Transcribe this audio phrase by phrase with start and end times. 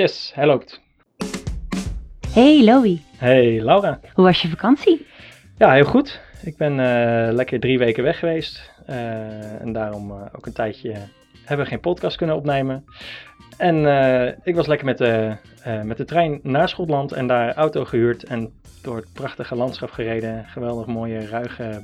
[0.00, 0.80] Yes, hij loopt.
[2.32, 4.00] Hey Loï, Hey Laura.
[4.14, 5.06] hoe was je vakantie?
[5.58, 6.20] Ja, heel goed.
[6.42, 8.72] Ik ben eh, lekker drie weken weg geweest.
[8.86, 10.92] Eh, en daarom eh, ook een tijdje
[11.44, 12.84] hebben we geen podcast kunnen opnemen.
[13.56, 13.76] En
[14.42, 15.36] ik was lekker met de,
[15.84, 18.24] met de trein naar Schotland en daar auto gehuurd.
[18.24, 20.44] En door het prachtige landschap gereden.
[20.46, 21.82] Geweldig mooie ruige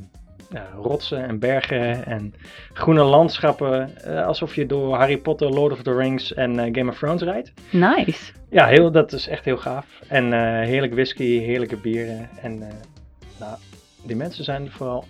[0.83, 2.35] rotsen en bergen en
[2.73, 3.97] groene landschappen.
[4.05, 7.23] eh, alsof je door Harry Potter, Lord of the Rings en eh, Game of Thrones
[7.23, 7.53] rijdt.
[7.71, 8.33] Nice.
[8.51, 9.87] Ja, heel, dat is echt heel gaaf.
[10.09, 12.29] En eh, heerlijk whisky, heerlijke bieren.
[12.43, 12.59] En
[13.39, 13.57] nou,
[14.03, 15.05] die mensen zijn vooral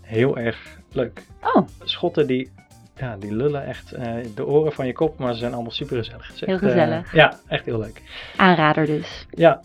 [0.00, 1.22] heel erg leuk.
[1.42, 2.50] Oh, Schotten die,
[2.96, 3.90] ja, die lullen echt
[4.34, 6.32] de oren van je kop, maar ze zijn allemaal super gezellig.
[6.40, 7.14] Heel gezellig.
[7.14, 8.02] ja, echt heel leuk.
[8.36, 9.26] aanrader dus.
[9.30, 9.60] Ja,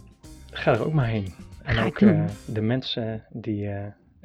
[0.51, 1.33] ga er ook maar heen.
[1.63, 1.99] En Ga ook
[2.45, 3.69] de mensen die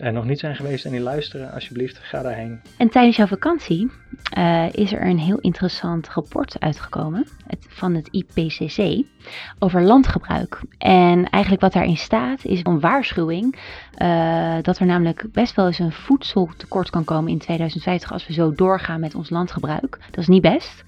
[0.03, 2.61] er nog niet zijn geweest en die luisteren, alsjeblieft, ga daarheen.
[2.77, 3.91] En tijdens jouw vakantie
[4.33, 9.05] eh, is er een heel interessant rapport uitgekomen het, van het IPCC
[9.59, 10.61] over landgebruik.
[10.79, 13.59] En eigenlijk wat daarin staat is een waarschuwing
[13.95, 18.33] eh, dat er namelijk best wel eens een voedseltekort kan komen in 2050 als we
[18.33, 19.99] zo doorgaan met ons landgebruik.
[20.11, 20.85] Dat is niet best.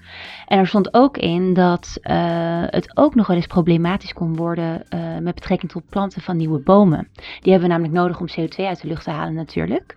[0.47, 2.15] En er stond ook in dat eh,
[2.65, 6.59] het ook nog wel eens problematisch kon worden eh, met betrekking tot planten van nieuwe
[6.59, 7.07] bomen.
[7.41, 9.93] Die hebben we namelijk nodig om CO2 uit de lucht te halen natuurlijk.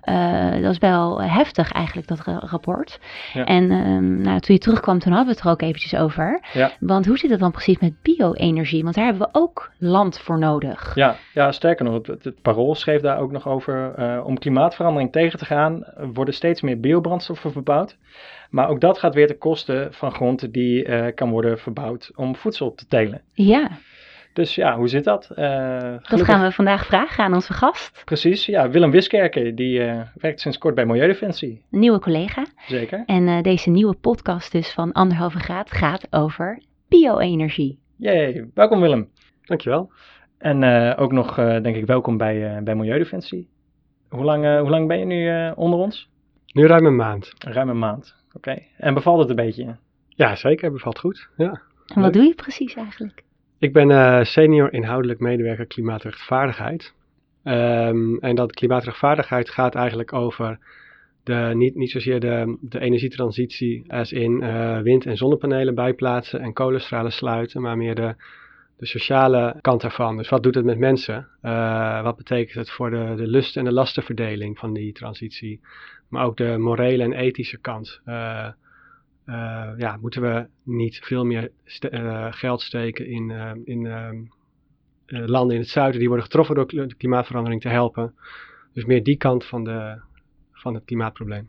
[0.00, 3.00] Eh, dat is wel heftig eigenlijk, dat ra- rapport.
[3.32, 3.44] Ja.
[3.44, 6.40] En ehm, nou, toen je terugkwam, toen hadden we het er ook eventjes over.
[6.52, 6.70] Ja.
[6.80, 8.82] Want hoe zit het dan precies met bio-energie?
[8.82, 10.94] Want daar hebben we ook land voor nodig.
[10.94, 13.94] Ja, ja, sterker nog, het, het, Parool schreef daar ook nog over.
[13.96, 17.96] eh, om klimaatverandering tegen te gaan, worden steeds meer biobrandstoffen verbouwd.
[18.50, 22.36] Maar ook dat gaat weer ten koste van grond die eh, kan worden verbouwd om
[22.36, 23.22] voedsel te telen.
[23.32, 23.70] Ja,
[24.32, 25.30] Dus ja, hoe zit dat?
[25.30, 28.02] Eh, dat gaan we vandaag vragen aan onze gast.
[28.04, 28.70] Precies, ja.
[28.70, 31.62] Willem Wiskerken, die eh, werkt sinds kort bij Milieudefensie.
[31.70, 32.46] Een nieuwe collega.
[32.66, 33.02] Zeker.
[33.06, 37.78] En eh, deze nieuwe podcast dus van anderhalve graad gaat over bio-energie.
[37.96, 39.08] Jee, welkom Willem.
[39.42, 39.90] Dankjewel.
[40.42, 43.48] En eh, ook nog, eh, denk ik, welkom bij, eh, bij Milieudefensie.
[44.08, 46.10] Hoe lang, eh, hoe lang ben je nu eh, onder ons?
[46.52, 47.32] Nu ruim een maand.
[47.38, 48.14] Ruim een maand.
[48.32, 48.58] Oké.
[48.76, 49.76] En bevalt het een beetje?
[50.08, 50.72] Ja, zeker.
[50.72, 51.28] Bevalt goed.
[51.36, 51.60] Ja.
[51.94, 53.22] En wat doe je precies eigenlijk?
[53.58, 56.94] Ik ben eh, senior inhoudelijk medewerker klimaatrechtvaardigheid.
[57.42, 60.58] Ehm, en dat klimaatrechtvaardigheid gaat eigenlijk over
[61.24, 66.52] de, niet, niet zozeer de, de energietransitie als in eh, wind- en zonnepanelen bijplaatsen en
[66.52, 68.14] kolenstralen sluiten, maar meer de,
[68.82, 70.16] de sociale kant daarvan.
[70.16, 71.28] Dus wat doet het met mensen?
[71.40, 75.60] Eh, wat betekent het voor de, de lust- en de lastenverdeling van die transitie?
[76.08, 78.00] Maar ook de morele en ethische kant.
[78.04, 78.46] Eh,
[79.24, 81.50] eh, ja, moeten we niet veel meer
[82.30, 83.30] geld steken in,
[83.64, 84.30] in
[85.06, 88.14] landen in het zuiden die worden getroffen door de klimaatverandering te helpen?
[88.72, 90.00] Dus meer die kant van, de,
[90.52, 91.48] van het klimaatprobleem.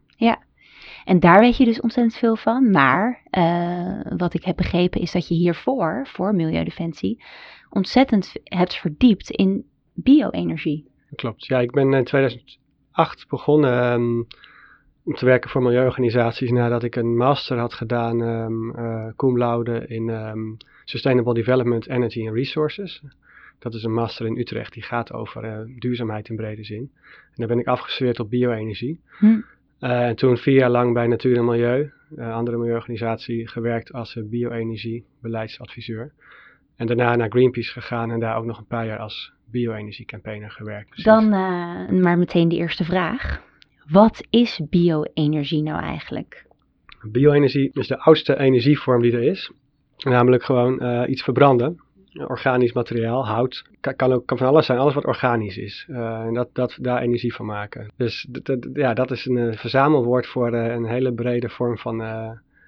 [1.03, 2.71] En daar weet je dus ontzettend veel van.
[2.71, 7.23] Maar eh, wat ik heb begrepen is dat je hiervoor, voor Milieudefensie,
[7.69, 10.91] ontzettend hebt verdiept in bio-energie.
[11.15, 11.45] Klopt.
[11.45, 14.23] Ja, ik ben in 2008 begonnen ehm,
[15.03, 18.21] om te werken voor milieuorganisaties nadat ik een master had gedaan,
[18.75, 20.39] eh, cum laude in ehm,
[20.85, 23.03] Sustainable Development, Energy and Resources.
[23.59, 26.91] Dat is een master in Utrecht die gaat over eh, duurzaamheid in brede zin.
[27.03, 28.99] En daar ben ik afgestudeerd op bio-energie.
[29.17, 29.39] Hm.
[29.83, 34.15] Eh, en toen vier jaar lang bij Natuur en Milieu, een andere milieuorganisatie, gewerkt als
[34.15, 36.11] eh, bio-energie beleidsadviseur.
[36.75, 40.51] En daarna naar Greenpeace gegaan en daar ook nog een paar jaar als bio-energie campaigner
[40.51, 40.89] gewerkt.
[40.89, 41.05] Precies.
[41.05, 43.41] Dan eh, maar meteen de eerste vraag.
[43.89, 46.45] Wat is bio-energie nou eigenlijk?
[47.11, 49.51] Bio-energie is de oudste energievorm die er is.
[49.97, 51.82] Namelijk gewoon eh, iets verbranden.
[52.13, 53.63] Organisch materiaal, hout.
[53.79, 55.85] Kan, kan, ook, kan van alles zijn, alles wat organisch is.
[55.89, 57.91] Eh, en dat, dat, daar energie van maken.
[57.95, 58.27] Dus
[58.73, 62.03] ja, dat is een eh, verzamelwoord voor eh, een hele brede vorm van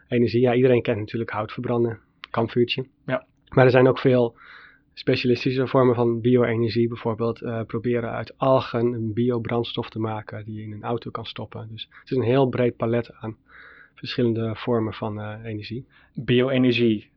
[0.07, 0.41] energie.
[0.41, 1.99] Ja, iedereen kent natuurlijk hout verbranden.
[2.29, 2.85] Kampvuurtje.
[3.05, 3.25] Ja.
[3.49, 4.35] Maar er zijn ook veel
[4.93, 6.87] specialistische vormen van bio-energie.
[6.87, 11.67] Bijvoorbeeld proberen uit algen een biobrandstof te maken die je in een auto kan stoppen.
[11.71, 13.37] Dus het is een heel breed palet aan
[13.95, 15.85] verschillende vormen van energie.
[16.13, 17.09] Bio-energie,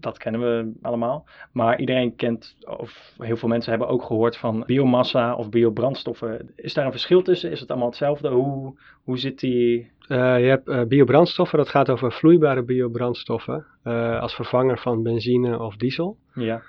[0.00, 1.26] dat kennen we allemaal.
[1.52, 6.50] Maar iedereen kent, of heel veel mensen hebben ook gehoord van biomassa of biobrandstoffen.
[6.56, 7.50] Is daar een verschil tussen?
[7.50, 8.28] Is het allemaal hetzelfde?
[8.28, 9.90] Hoe, hoe zit die...
[10.08, 15.58] Eh, je hebt eh, biobrandstoffen, dat gaat over vloeibare biobrandstoffen eh, als vervanger van benzine
[15.58, 16.16] of diesel.
[16.34, 16.62] Ja,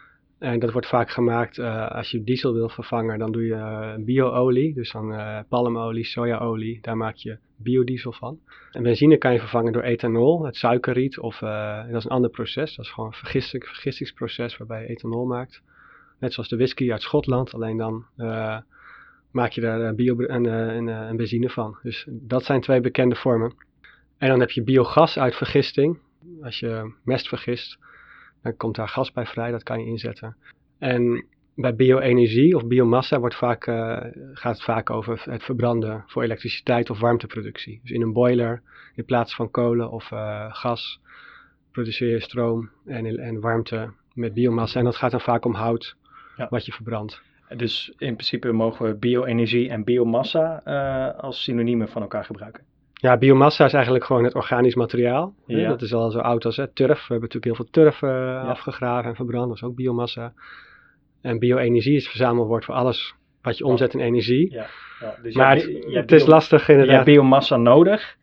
[0.44, 3.94] En dat wordt vaak gemaakt eh, als je diesel wil vervangen, dan doe je eh,
[3.98, 8.40] bio-olie, dus dan eh, palmolie, sojaolie, daar maak je biodiesel van.
[8.72, 12.76] En benzine kan je vervangen door ethanol, het suikerriet, of dat is een ander proces,
[12.76, 15.62] dat is gewoon een vergisting, vergistingsproces waarbij je ethanol maakt.
[16.20, 18.06] Net zoals de whisky uit Schotland, alleen dan
[19.32, 21.78] maak je daar bio en benzine van.
[21.84, 23.56] Dus dat zijn twee bekende vormen.
[24.18, 26.00] En dan heb je biogas uit vergisting.
[26.42, 27.78] Als je mest vergist,
[28.44, 30.36] Dan komt daar gas bij vrij, dat kan je inzetten.
[30.80, 31.26] En
[31.56, 33.98] bij bio-energie of biomassa wordt vaak, uh,
[34.34, 37.80] gaat het vaak over het verbranden voor elektriciteit of warmteproductie.
[37.82, 38.62] Dus in een boiler,
[38.96, 41.00] in plaats van kolen of uh, gas,
[41.72, 44.80] produceer je stroom en, en warmte met biomassa.
[44.80, 45.96] En dat gaat dan vaak om hout,
[46.38, 46.48] ja.
[46.50, 47.22] wat je verbrandt.
[47.56, 52.64] Dus in principe mogen we bio-energie en biomassa uh, als synoniemen van elkaar gebruiken.
[53.04, 55.34] Ja, biomassa is eigenlijk gewoon het organisch materiaal.
[55.46, 55.68] Ja.
[55.68, 56.98] Dat is al zo oud als hè, turf.
[57.08, 58.42] We hebben natuurlijk heel veel turf uh, ja.
[58.42, 59.48] afgegraven en verbrand.
[59.48, 60.34] Dat is ook biomassa.
[61.22, 64.52] En bio-energie is het verzamelwoord voor alles wat je omzet in energie.
[64.52, 64.68] Ja.
[65.22, 66.90] Dus maar het, het is lastig inderdaad.
[66.90, 68.16] Je hebt biomassa nodig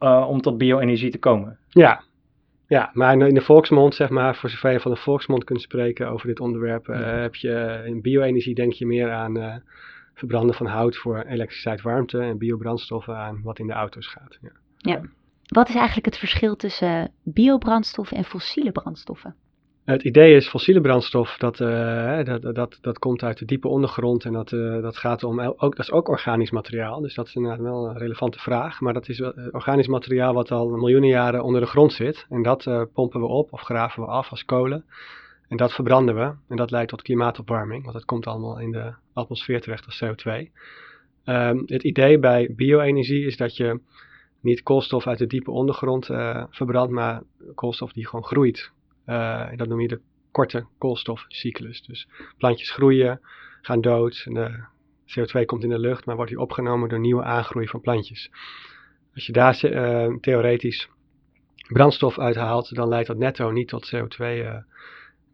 [0.00, 1.58] uh, om tot bio-energie te komen.
[1.68, 2.02] Ja,
[2.66, 6.08] ja, maar in de volksmond, zeg maar, voor zover je van de volksmond kunt spreken
[6.08, 9.54] over dit onderwerp, uh, heb je in bio-energie denk je meer aan uh,
[10.16, 14.38] verbranden van hout voor elektriciteit, warmte en biobrandstoffen aan wat in de auto's gaat.
[14.40, 14.50] Ja.
[14.76, 15.00] ja.
[15.46, 19.34] Wat is eigenlijk het verschil tussen biobrandstoffen en fossiele brandstoffen?
[19.84, 24.24] Het idee is fossiele brandstof, dat, uh, dat, dat, dat komt uit de diepe ondergrond
[24.24, 27.00] en dat, uh, dat gaat om, ook, dat is ook organisch materiaal.
[27.00, 28.80] Dus dat is inderdaad wel een relevante vraag.
[28.80, 29.20] Maar dat is
[29.50, 32.26] organisch materiaal wat al miljoenen jaren onder de grond zit.
[32.28, 34.84] En dat uh, pompen we op of graven we af als kolen.
[35.48, 36.34] En dat verbranden we.
[36.48, 40.32] En dat leidt tot klimaatopwarming, want dat komt allemaal in de atmosfeer terecht als CO2.
[40.32, 40.48] Um,
[41.24, 43.80] ehm, het idee bij bio-energie is dat je
[44.40, 46.06] niet koolstof uit de diepe ondergrond
[46.50, 47.22] verbrandt, maar
[47.54, 48.72] koolstof die gewoon groeit
[49.06, 50.00] uh, dat noem je de
[50.30, 51.82] korte koolstofcyclus.
[51.82, 52.08] Dus
[52.38, 53.20] plantjes groeien,
[53.62, 54.22] gaan dood.
[54.26, 54.64] En de
[55.06, 58.30] CO2 komt in de lucht, maar wordt hier opgenomen door nieuwe aangroei van plantjes.
[59.14, 60.88] Als je daar uh, theoretisch
[61.68, 64.24] brandstof uithaalt, dan leidt dat netto niet tot CO2,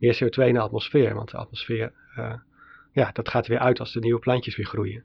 [0.02, 1.14] uh, eh, meer CO2 in de atmosfeer.
[1.14, 1.92] Want de atmosfeer,
[2.92, 5.04] ja, dat gaat weer uit als de nieuwe plantjes weer groeien.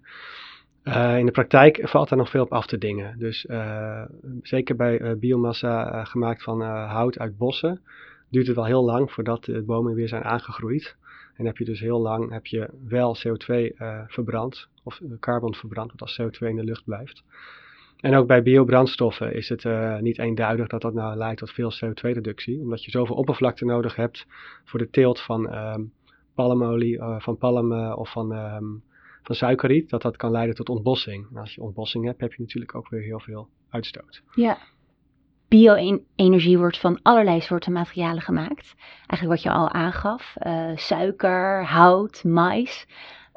[1.17, 3.19] in de praktijk valt daar nog veel op af te dingen.
[3.19, 3.47] Dus
[4.41, 7.81] zeker bij biomassa gemaakt van hout uit bossen,
[8.29, 10.95] duurt het wel heel lang voordat de bomen weer zijn aangegroeid.
[11.37, 15.91] En heb je dus heel lang heb je wel CO2 uh, verbrand, of carbon verbrand,
[15.91, 17.23] wat als CO2 in de lucht blijft.
[17.97, 21.73] En ook bij biobrandstoffen is het uh, niet eenduidig dat dat nou leidt tot veel
[21.73, 24.25] CO2-reductie, omdat je zoveel oppervlakte nodig hebt
[24.63, 25.91] voor de teelt van um,
[26.35, 28.83] palmolie, uh, van palmen of van, um,
[29.23, 31.27] van suikerriet, dat dat kan leiden tot ontbossing.
[31.29, 34.21] En als je ontbossing hebt, heb je natuurlijk ook weer heel veel uitstoot.
[34.35, 34.57] Ja,
[35.47, 38.75] Bio-energie wordt van allerlei soorten materialen gemaakt.
[39.07, 42.85] Eigenlijk wat je al aangaf: uh, suiker, hout, mais.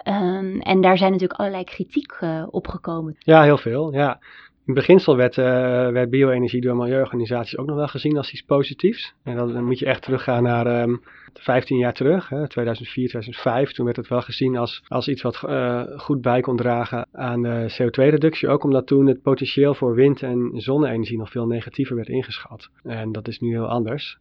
[0.08, 3.16] Um, en daar zijn natuurlijk allerlei kritiek uh, op gekomen.
[3.18, 3.92] Ja, heel veel.
[3.92, 4.20] Ja.
[4.70, 5.44] In beginsel werd, uh,
[5.88, 9.14] werd bio-energie door milieuorganisaties ook nog wel gezien als iets positiefs.
[9.22, 11.02] En dan, moet je echt teruggaan naar um,
[11.34, 13.72] 15 jaar terug, hè, 2004, 2005.
[13.72, 17.42] Toen werd het wel gezien als, als iets wat uh, goed bij kon dragen aan
[17.42, 18.48] de CO2-reductie.
[18.48, 22.70] Ook omdat toen het potentieel voor wind- en zonne-energie nog veel negatiever werd ingeschat.
[22.82, 24.18] En dat is nu heel anders.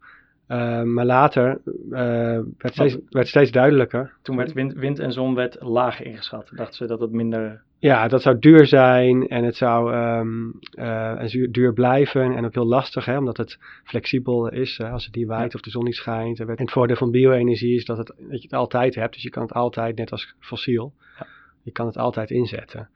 [0.51, 4.13] Uh, maar later uh, werd, steeds, werd steeds duidelijker.
[4.21, 6.49] Toen werd wind, wind en zon werd lager ingeschat.
[6.55, 11.45] Dachten ze dat het minder ja, dat zou duur zijn en het zou um, uh,
[11.49, 15.27] duur blijven en ook heel lastig, hè, omdat het flexibel is hè, als het niet
[15.27, 16.39] waait of de zon niet schijnt.
[16.39, 19.29] En het voordeel van bio-energie is dat, het, dat je het altijd hebt, dus je
[19.29, 21.27] kan het altijd, net als fossiel, ja.
[21.61, 22.89] je kan het altijd inzetten.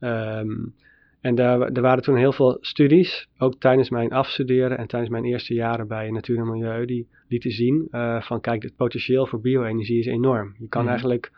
[0.00, 0.74] Um,
[1.26, 5.24] en daar, er waren toen heel veel studies, ook tijdens mijn afstuderen en tijdens mijn
[5.24, 9.40] eerste jaren bij Natuur en Milieu, die lieten zien uh, van kijk, het potentieel voor
[9.40, 10.54] bio-energie is enorm.
[10.58, 10.88] Je kan mm.
[10.88, 11.30] eigenlijk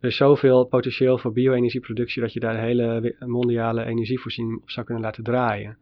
[0.00, 4.86] er is zoveel potentieel voor bio-energieproductie dat je daar de hele mondiale energievoorziening op zou
[4.86, 5.78] kunnen laten draaien.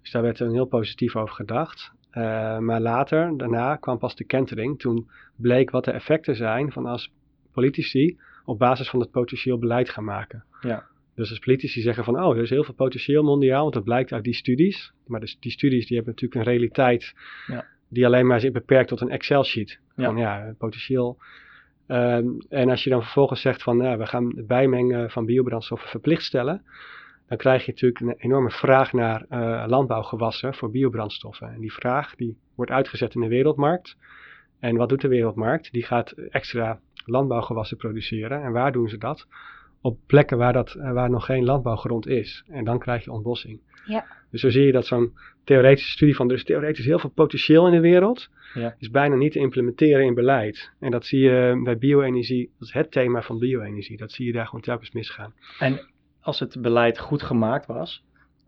[0.00, 1.92] Dus daar werd een heel positief over gedacht.
[2.12, 4.78] Uh, maar later, daarna, kwam pas de kentering.
[4.78, 7.12] Toen bleek wat de effecten zijn van als
[7.52, 10.44] politici op basis van het potentieel beleid gaan maken.
[10.60, 10.89] Ja.
[11.20, 14.12] Dus als politici zeggen van, oh, er is heel veel potentieel mondiaal, want dat blijkt
[14.12, 14.92] uit die studies.
[15.06, 17.14] Maar dus die studies die hebben natuurlijk een realiteit
[17.46, 17.66] ja.
[17.88, 19.78] die alleen maar zich beperkt tot een Excel-sheet.
[19.96, 20.04] Ja.
[20.04, 21.18] Van ja, potentieel
[21.90, 25.88] Ehm, en als je dan vervolgens zegt van nou, we gaan het bijmengen van biobrandstoffen
[25.88, 26.62] verplicht stellen,
[27.28, 31.52] dan krijg je natuurlijk een enorme vraag naar uh, landbouwgewassen voor biobrandstoffen.
[31.52, 33.96] En die vraag die wordt uitgezet in de wereldmarkt.
[34.60, 35.72] En wat doet de wereldmarkt?
[35.72, 38.42] Die gaat extra landbouwgewassen produceren.
[38.42, 39.26] En waar doen ze dat?
[39.80, 42.44] Op plekken waar, dat, eh, waar nog geen landbouwgrond is.
[42.48, 43.60] En dan krijg je ontbossing.
[43.86, 44.06] Ja.
[44.30, 45.12] Dus zo zie je dat zo'n
[45.44, 48.74] theoretische studie van er is theoretisch heel veel potentieel in de wereld ja.
[48.78, 50.72] is bijna niet te implementeren in beleid.
[50.78, 53.96] En dat zie je bij bio-energie, dat is het thema van bio-energie.
[53.96, 55.34] Dat zie je daar gewoon telkens misgaan.
[55.58, 55.80] En
[56.20, 58.04] als het beleid goed gemaakt was,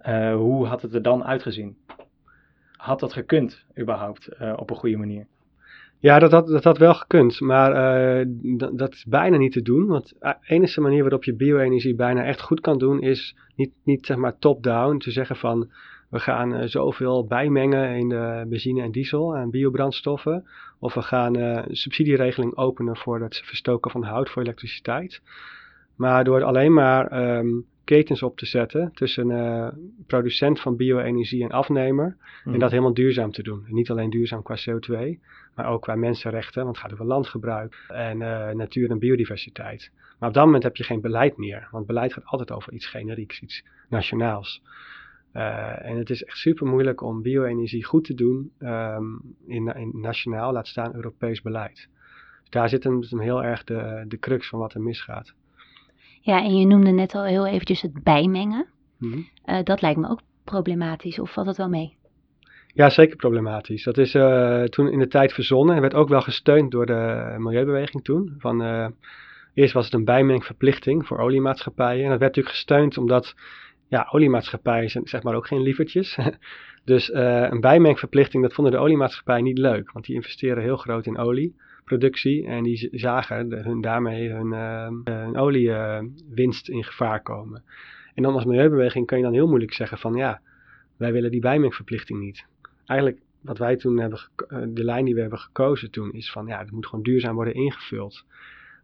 [0.07, 1.77] uh, hoe had het er dan uitgezien?
[2.77, 5.27] Had dat gekund überhaupt uh, op een goede manier?
[6.03, 7.71] Ja, dat had, dat wel gekund, maar
[8.21, 8.27] uh,
[8.73, 9.87] dat is bijna niet te doen.
[9.87, 14.07] Want de enige manier waarop je bio-energie bijna echt goed kan doen, is niet, niet
[14.07, 15.71] zeg maar top-down te zeggen van
[16.09, 20.45] we gaan uh, zoveel bijmengen in de benzine en diesel en biobrandstoffen.
[20.79, 25.23] Of we gaan een subsidieregeling openen voor het verstoken van hout voor elektriciteit.
[25.97, 29.69] Maar door alleen maar um, ketens op te zetten tussen uh,
[30.07, 32.17] producent van bio-energie en afnemer.
[32.45, 33.65] En dat helemaal duurzaam te doen.
[33.67, 35.19] En niet alleen duurzaam qua CO2,
[35.55, 38.19] maar ook qua mensenrechten, want het gaat over landgebruik en
[38.57, 39.91] natuur en biodiversiteit.
[40.19, 42.87] Maar op dat moment heb je geen beleid meer, want beleid gaat altijd over iets
[42.87, 44.63] generieks, iets nationaals.
[45.35, 49.91] Uh, en het is echt super moeilijk om bio-energie goed te doen um, in, in,
[49.95, 51.89] nationaal, laat staan Europees beleid.
[52.41, 55.35] Dus daar zit hem, hem heel erg de, de crux van wat er misgaat.
[56.25, 58.67] Ja, en je noemde net al heel eventjes het bijmengen.
[58.99, 59.29] Mm -hmm.
[59.47, 61.97] uh, dat lijkt me ook problematisch, of valt dat wel mee?
[62.75, 63.85] Ja, zeker problematisch.
[63.85, 67.35] Dat is uh, toen in de tijd verzonnen en werd ook wel gesteund door de
[67.39, 68.35] milieubeweging toen.
[68.39, 68.63] Van,
[69.55, 72.05] eerst was het een bijmengverplichting voor oliemaatschappijen.
[72.05, 73.35] En dat werd natuurlijk gesteund omdat
[73.93, 76.19] ja, oliemaatschappijen zijn zeg maar ook geen lievertjes.
[76.85, 79.93] dus uh, een bijmengverplichting, dat vonden de oliemaatschappijen niet leuk.
[79.93, 81.19] Want die investeren heel groot in
[81.83, 82.47] olieproductie.
[82.47, 87.63] En die zagen hun, daarmee hun, uh, hun oliewinst in gevaar komen.
[88.15, 90.41] En dan als milieubeweging kan je dan heel moeilijk zeggen van ja,
[90.97, 92.47] wij willen die bijmengverplichting niet.
[92.87, 94.19] Eigenlijk wat wij toen hebben,
[94.75, 97.55] de lijn die we hebben gekozen toen is van ja, het moet gewoon duurzaam worden
[97.55, 98.25] ingevuld.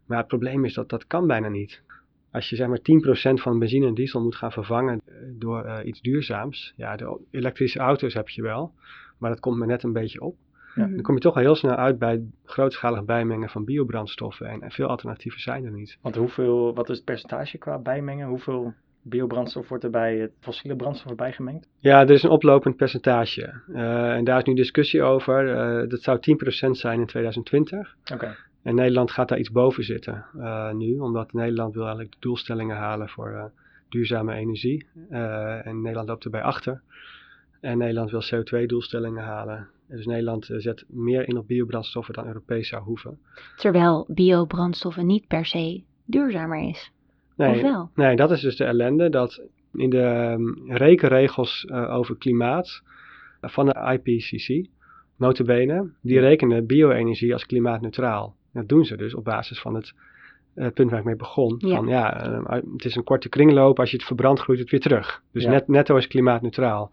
[0.05, 1.81] Maar het probleem is dat dat kan bijna niet.
[2.31, 5.01] Als je zeg maar 10% van benzine en diesel moet gaan vervangen
[5.37, 6.73] door iets duurzaams.
[6.75, 8.73] Ja, de elektrische auto's heb je wel,
[9.17, 10.35] maar dat komt me net een beetje op.
[10.79, 10.87] Ja.
[10.87, 14.47] Dan kom je toch al heel snel uit bij grootschalig bijmengen van biobrandstoffen.
[14.47, 15.97] En, en veel alternatieven zijn er niet.
[16.01, 18.27] Want hoeveel, wat is het percentage qua bijmengen?
[18.27, 21.67] Hoeveel biobrandstof wordt er bij het fossiele brandstof bijgemengd?
[21.79, 23.61] Ja, er is een oplopend percentage.
[23.67, 25.47] Uh, en daar is nu discussie over.
[25.47, 26.17] Uh, dat zou
[26.67, 27.95] 10% zijn in 2020.
[28.01, 28.13] Oké.
[28.13, 28.35] Okay.
[28.63, 32.75] En Nederland gaat daar iets boven zitten uh, nu, omdat Nederland wil eigenlijk de doelstellingen
[32.75, 33.43] halen voor uh,
[33.89, 34.87] duurzame energie.
[35.11, 36.81] Uh, en Nederland loopt erbij achter.
[37.59, 39.67] En Nederland wil CO2-doelstellingen halen.
[39.87, 43.19] Dus Nederland zet meer in op biobrandstoffen dan Europees zou hoeven.
[43.57, 46.91] Terwijl biobrandstoffen niet per se duurzamer is.
[47.35, 47.89] Nee, of wel?
[47.95, 49.09] Nee, dat is dus de ellende.
[49.09, 49.41] Dat
[49.73, 52.81] in de um, rekenregels over klimaat
[53.41, 54.67] van de IPCC,
[55.15, 58.35] notabene, die rekenen bio-energie als klimaatneutraal.
[58.53, 59.93] Dat doen ze dus op basis van het
[60.55, 61.55] uh, punt waar ik mee begon.
[61.57, 61.75] Ja.
[61.75, 62.33] Van ja,
[62.73, 63.79] het is een korte kringloop.
[63.79, 65.23] Als je het verbrandt, groeit het weer terug.
[65.31, 65.49] Dus ja.
[65.49, 66.91] net, netto is klimaatneutraal.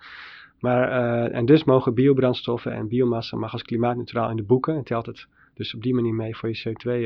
[0.60, 4.74] Maar, uh, en dus mogen biobrandstoffen en biomassa mag als klimaatneutraal in de boeken.
[4.74, 7.02] En telt het dus op die manier mee voor je CO2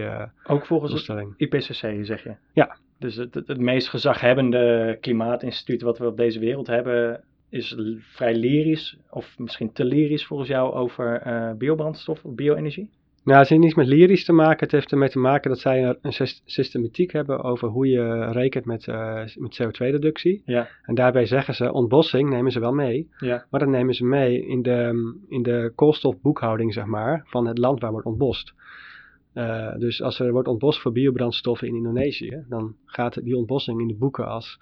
[0.47, 2.35] Ook volgens het IPCC zeg je?
[2.53, 2.77] Ja.
[2.99, 8.35] Dus het, het, het meest gezaghebbende klimaatinstituut wat we op deze wereld hebben is vrij
[8.35, 11.23] lyrisch, of misschien te lyrisch volgens jou, over
[11.59, 12.91] biobrandstof of bio-energie?
[13.25, 14.59] Nou, het heeft niets met lyrisch te maken.
[14.59, 16.13] Het heeft ermee te maken dat zij een
[16.45, 20.43] systematiek hebben over hoe je rekent met, uh, met CO2-reductie.
[20.45, 20.69] Ja.
[20.83, 23.09] En daarbij zeggen ze, ontbossing nemen ze wel mee.
[23.19, 23.47] Ja.
[23.51, 24.93] Maar dan nemen ze mee in de,
[25.29, 28.55] in de koolstofboekhouding, zeg maar, van het land waar wordt ontbost.
[29.35, 33.89] Uh, dus als er wordt ontbost voor biobrandstoffen in Indonesië, dan gaat die ontbossing in
[33.89, 34.59] de boeken als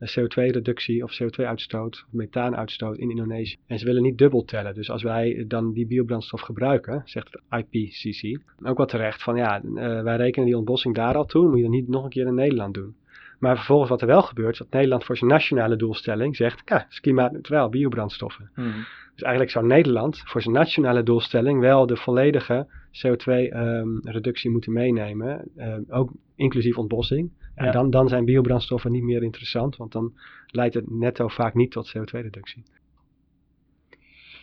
[0.00, 3.56] CO2-reductie of CO2-uitstoot of methaanuitstoot in Indonesië.
[3.66, 4.74] En ze willen niet dubbel tellen.
[4.74, 9.62] Dus als wij dan die biobrandstof gebruiken, zegt het IPCC, ook wat terecht van ja,
[9.62, 12.26] uh, wij rekenen die ontbossing daar al toe, moet je dat niet nog een keer
[12.26, 12.94] in Nederland doen.
[13.38, 16.76] Maar vervolgens wat er wel gebeurt, is dat Nederland voor zijn nationale doelstelling zegt, ja,
[16.76, 18.50] het is klimaatneutraal, biobrandstoffen.
[18.54, 18.72] Mm.
[19.12, 25.50] Dus eigenlijk zou Nederland voor zijn nationale doelstelling wel de volledige CO2-reductie um, moeten meenemen,
[25.56, 27.30] uh, ook inclusief ontbossing.
[27.54, 27.70] En ja.
[27.70, 30.12] dan, dan zijn biobrandstoffen niet meer interessant, want dan
[30.46, 32.62] leidt het netto vaak niet tot CO2-reductie.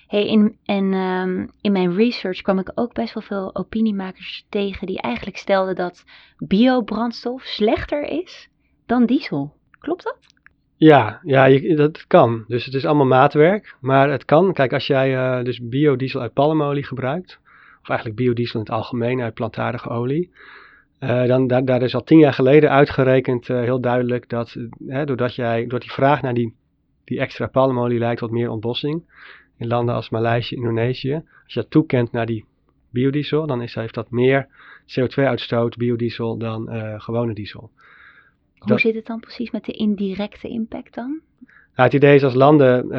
[0.07, 4.87] Hey, in, en um, in mijn research kwam ik ook best wel veel opiniemakers tegen
[4.87, 6.03] die eigenlijk stelden dat
[6.37, 8.49] biobrandstof slechter is
[8.85, 9.53] dan diesel.
[9.79, 10.17] Klopt dat?
[10.77, 12.43] Ja, ja je, dat kan.
[12.47, 13.75] Dus het is allemaal maatwerk.
[13.79, 14.53] Maar het kan.
[14.53, 17.39] Kijk, als jij uh, dus biodiesel uit palmolie gebruikt,
[17.81, 20.31] of eigenlijk biodiesel in het algemeen uit plantaardige olie,
[20.99, 24.57] uh, dan, daar, is al tien jaar geleden uitgerekend uh, heel duidelijk dat
[25.05, 26.55] doordat, jij, doordat die vraag naar die,
[27.03, 29.03] die extra palmolie leidt tot meer ontbossing
[29.57, 31.13] in landen als Maleisië, Indonesië.
[31.13, 32.45] Als je dat toekent naar die
[32.89, 34.47] biodiesel, dan heeft dat meer
[34.81, 36.69] CO2-uitstoot biodiesel dan
[37.01, 37.71] gewone diesel.
[38.57, 41.21] Hoe dat, zit het dan precies met de indirecte impact dan?
[41.75, 42.89] Nou, het idee is als landen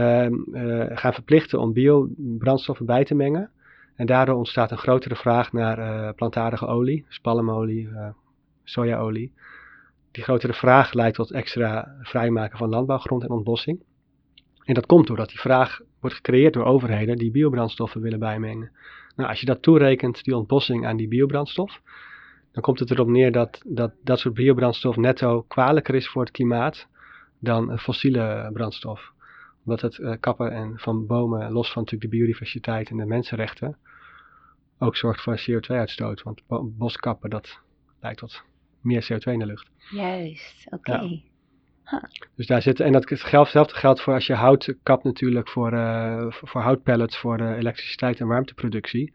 [0.97, 3.51] gaan verplichten om biobrandstoffen bij te mengen,
[3.97, 8.09] en daardoor ontstaat een grotere vraag naar uh, plantaardige olie, dus palmolie, uh,
[8.65, 9.33] sojaolie.
[10.11, 13.83] Die grotere vraag leidt tot extra vrijmaken van landbouwgrond en ontbossing.
[14.65, 18.71] En dat komt doordat die vraag wordt gecreëerd door overheden die biobrandstoffen willen bijmengen.
[19.17, 21.81] Nou, als je dat toerekent, die ontbossing aan die biobrandstof,
[22.57, 26.31] dan komt het erop neer dat dat, dat soort biobrandstof netto kwalijker is voor het
[26.31, 26.89] klimaat
[27.39, 29.13] dan fossiele brandstof
[29.65, 33.77] Omdat het eh, kappen en van bomen, los van natuurlijk de biodiversiteit en de mensenrechten,
[34.79, 36.23] ook zorgt voor CO2-uitstoot.
[36.23, 37.61] Want bo- boskappen, dat
[38.01, 38.43] leidt tot
[38.81, 39.71] meer CO2 in de lucht.
[39.91, 41.21] Juist, oké.
[42.35, 45.73] Dus daar zitten, en dat geldt, hetzelfde geldt voor als je hout kapt natuurlijk voor,
[45.73, 49.13] eh, voor, voor houtpellets, voor elektriciteit en warmteproductie.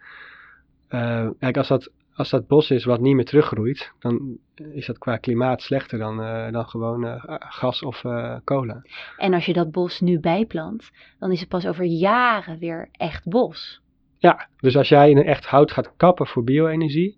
[0.87, 4.97] Eh, kijk, als dat, als dat bos is wat niet meer teruggroeit, dan is dat
[4.97, 8.89] qua klimaat slechter dan, eh, dan gewoon eh, gas of eh, kolen.
[9.17, 13.29] En als je dat bos nu bijplant, dan is het pas over jaren weer echt
[13.29, 13.81] bos.
[14.17, 17.17] Ja, dus als jij een echt hout gaat kappen voor bio-energie,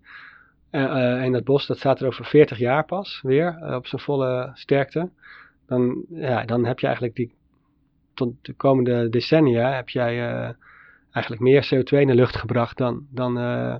[0.70, 3.86] eh, eh, en dat bos dat staat er over 40 jaar pas weer eh, op
[3.86, 5.10] zijn volle sterkte,
[5.66, 7.34] dan, ja, dan heb je eigenlijk die,
[8.14, 10.50] tot de komende decennia heb jij eh,
[11.10, 13.74] eigenlijk meer CO2 in de lucht gebracht dan, dan eh,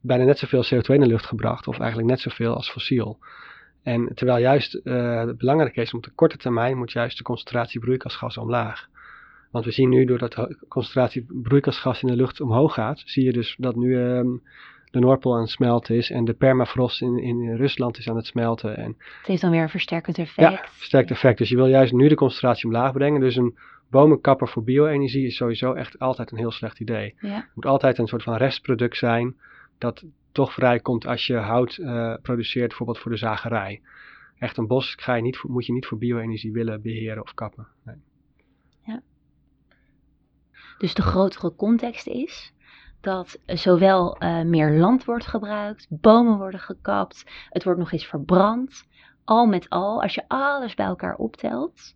[0.00, 3.18] bijna net zoveel CO2 in de lucht gebracht, of eigenlijk net zoveel als fossiel.
[3.82, 7.80] En terwijl juist eh, het belangrijk is, op de korte termijn moet juist de concentratie
[7.80, 8.88] broeikasgassen omlaag.
[9.50, 13.32] Want we zien nu, doordat de concentratie broeikasgas in de lucht omhoog gaat, zie je
[13.32, 14.28] dus dat nu ehm,
[14.90, 18.26] de Noordpool aan het smelten is en de permafrost in, in Rusland is aan het
[18.26, 18.76] smelten.
[18.76, 20.50] En Het heeft dan weer een versterkend effect.
[20.50, 21.38] ja, versterkt effect.
[21.38, 23.20] Dus je wil juist nu de concentratie omlaag brengen.
[23.20, 23.58] Dus een
[23.90, 27.14] bomenkapper voor bio-energie is sowieso echt altijd een heel slecht idee.
[27.20, 27.34] Ja.
[27.34, 29.36] Het moet altijd een soort van restproduct zijn
[29.80, 33.82] dat toch vrijkomt als je hout eh, produceert, bijvoorbeeld voor de zagerij.
[34.38, 37.66] Echt een bos ga je niet moet je niet voor bio-energie willen beheren of kappen.
[37.84, 37.96] Nee.
[40.80, 42.52] Dus de grotere context is
[43.00, 48.88] dat zowel eh, meer land wordt gebruikt, bomen worden gekapt, het wordt nog eens verbrand.
[49.24, 51.94] Al met al, als je alles bij elkaar optelt,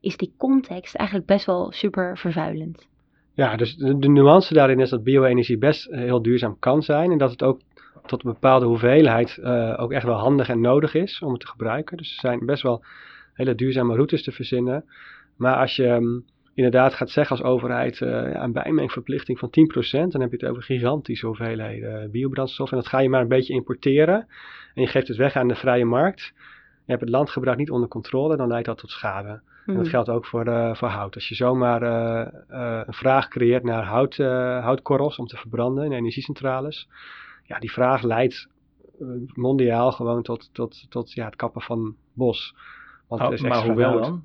[0.00, 2.88] is die context eigenlijk best wel super vervuilend.
[3.34, 7.10] Ja, dus de, nuance daarin is dat bio-energie best eh, heel duurzaam kan zijn.
[7.10, 7.60] En dat het ook
[8.06, 11.46] tot een bepaalde hoeveelheid eh, ook echt wel handig en nodig is om het te
[11.46, 11.96] gebruiken.
[11.96, 12.84] Dus er zijn best wel
[13.34, 14.84] hele duurzame routes te verzinnen.
[15.36, 16.24] Maar als je um,
[16.54, 20.62] inderdaad gaat zeggen als overheid ja, een bijmengverplichting van 10%, dan heb je het over
[20.62, 22.70] gigantische hoeveelheden biobrandstof.
[22.70, 24.26] En dat ga je maar een beetje importeren.
[24.74, 26.32] En je geeft het weg aan de vrije markt.
[26.84, 29.40] Je hebt het landgebruik niet onder controle, dan leidt dat tot schade.
[29.66, 31.14] En dat geldt ook voor, uh, voor hout.
[31.14, 34.16] Als je zomaar uh, uh, een vraag creëert naar hout,
[34.62, 36.88] houtkorrels om te verbranden in energiecentrales.
[37.44, 38.48] Ja, die vraag leidt
[39.34, 42.54] mondiaal gewoon tot, tot, tot ja, het kappen van bos.
[43.08, 44.24] Want oh, is maar hoe wel dan?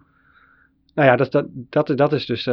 [0.94, 2.44] Nou ja, dat, dat, dat, dat, is dus,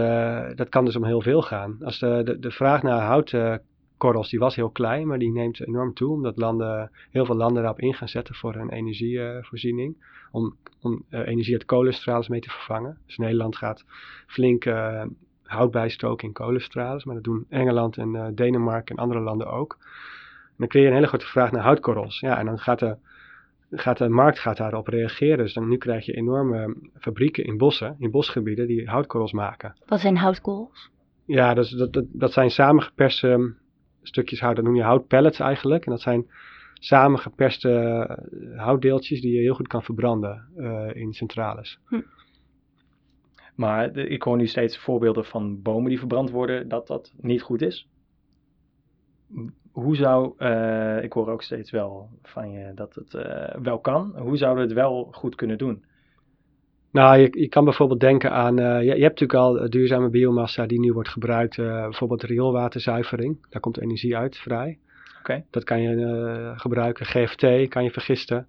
[0.55, 1.79] dat kan dus om heel veel gaan.
[1.85, 3.01] Als de, de, de vraag naar
[4.05, 6.13] houtkorrels, die was heel klein, maar die neemt enorm toe.
[6.13, 9.97] Omdat landen, heel veel landen daarop in gaan zetten voor hun energievoorziening
[10.31, 12.99] om, om uh, energie uit kolenstrales mee te vervangen.
[13.07, 13.85] Dus Nederland gaat
[14.27, 15.05] flink uh,
[15.43, 19.77] hout bijstoken in kolenstrales, maar dat doen Engeland en uh, Denemarken en andere landen ook.
[20.47, 22.21] En dan creëer je een hele grote vraag naar houtkorrels.
[22.21, 22.97] Ja, en dan gaat de,
[23.71, 25.39] gaat de markt gaat daarop reageren.
[25.39, 29.75] Dus dan nu krijg je enorme fabrieken in bossen, in bosgebieden, die houtkorrels maken.
[29.87, 30.91] Wat zijn houtkorrels?
[31.27, 33.55] Ja, dus dat, dat, dat zijn samengeperste
[34.07, 35.85] stukjes hout, dat noem je houtpellets eigenlijk.
[35.85, 36.27] En dat zijn
[36.75, 37.71] samengeperste
[38.57, 41.79] houtdeeltjes die je heel goed kan verbranden uh, in centrales.
[41.87, 42.01] Hm.
[43.55, 47.43] Maar de, ik hoor nu steeds voorbeelden van bomen die verbrand worden, dat dat niet
[47.43, 47.89] goed is.
[49.73, 54.19] Hoe zou, uh, ik hoor ook steeds wel van je dat het uh, wel kan.
[54.19, 55.85] Hoe zouden we het wel goed kunnen doen?
[56.95, 60.81] Nou, je, je kan bijvoorbeeld denken aan, je, je, hebt natuurlijk al duurzame biomassa die
[60.81, 63.47] nu wordt gebruikt, bijvoorbeeld rioolwaterzuivering.
[63.51, 64.79] Daar komt energie uit vrij.
[65.19, 65.45] Okay.
[65.51, 67.07] Dat kan je uh, gebruiken.
[67.07, 68.47] GFT kan je vergisten.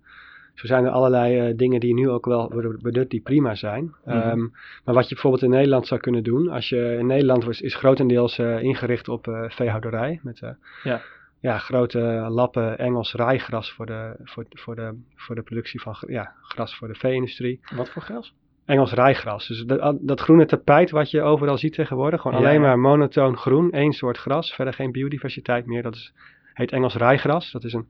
[0.54, 3.84] Zo zijn er allerlei dingen die nu ook wel worden benut die prima zijn.
[3.84, 4.30] Mm -hmm.
[4.30, 4.54] um,
[4.84, 6.50] maar wat je bijvoorbeeld in Nederland zou kunnen doen.
[6.50, 10.20] Als je in Nederland was, is grotendeels ingericht op veehouderij.
[10.24, 10.40] Met
[10.84, 11.02] ja.
[11.46, 16.34] Ja, grote lappen Engels rijgras voor de, voor, voor de, voor de productie van ja,
[16.42, 17.60] gras voor de vee-industrie.
[17.76, 18.34] Wat voor gras?
[18.66, 19.48] Engels rijgras.
[19.48, 22.22] Dus dat, dat, groene tapijt wat je overal ziet tegenwoordig.
[22.22, 22.48] Gewoon ja.
[22.48, 24.54] alleen maar monotoon groen, één soort gras.
[24.54, 25.84] Verder geen biodiversiteit meer.
[25.84, 26.14] Dat is
[26.54, 27.52] heet Engels rijgras.
[27.52, 27.88] Dat is een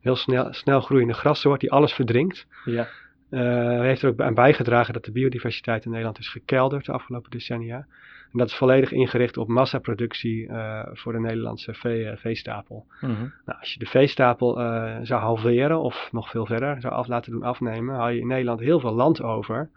[0.00, 2.46] heel snel, snel groeiende grassoort die alles verdrinkt.
[2.64, 2.88] Ja.
[3.30, 7.30] Uh, heeft er ook aan bijgedragen dat de biodiversiteit in Nederland is gekelderd de afgelopen
[7.30, 7.86] decennia.
[8.34, 12.86] En dat is volledig ingericht op massaproductie uh, voor de Nederlandse vee, veestapel.
[13.00, 13.32] Mm -hmm.
[13.44, 17.32] nou, als je de veestapel uh, zou halveren of nog veel verder zou af laten
[17.32, 19.70] doen afnemen, haal je in Nederland heel veel land over.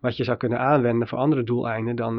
[0.00, 2.16] Wat je zou kunnen aanwenden voor andere doeleinden dan,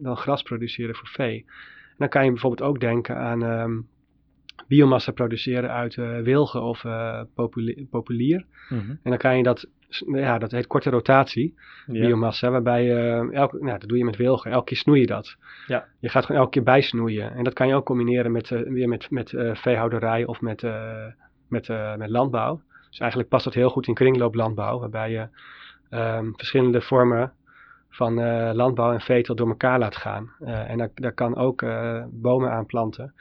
[0.00, 1.44] dan gras produceren voor vee.
[1.46, 3.88] En dan kan je bijvoorbeeld ook denken aan um,
[4.68, 7.86] biomassa produceren uit uh, wilgen of uh, populier.
[7.90, 8.44] populier.
[8.68, 8.90] Mm -hmm.
[9.02, 9.68] En dan kan je dat,
[10.12, 11.54] ja, dat heet korte rotatie,
[11.86, 12.06] ja.
[12.06, 15.36] biomassa, waarbij je, elke, nou, dat doe je met wilgen, elke keer snoei je dat.
[15.66, 15.84] Ja.
[16.00, 17.32] Je gaat gewoon elke keer bijsnoeien.
[17.34, 20.62] En dat kan je ook combineren met, uh, weer met, met veehouderij of met,
[21.48, 22.60] met, met landbouw.
[22.88, 25.28] Dus eigenlijk past dat heel goed in kringlooplandbouw, waarbij je
[25.90, 27.32] um, verschillende vormen
[27.90, 28.14] van
[28.54, 30.30] landbouw en veeteelt door elkaar laat gaan.
[30.44, 31.64] En daar, daar kan ook
[32.10, 33.14] bomen aan planten.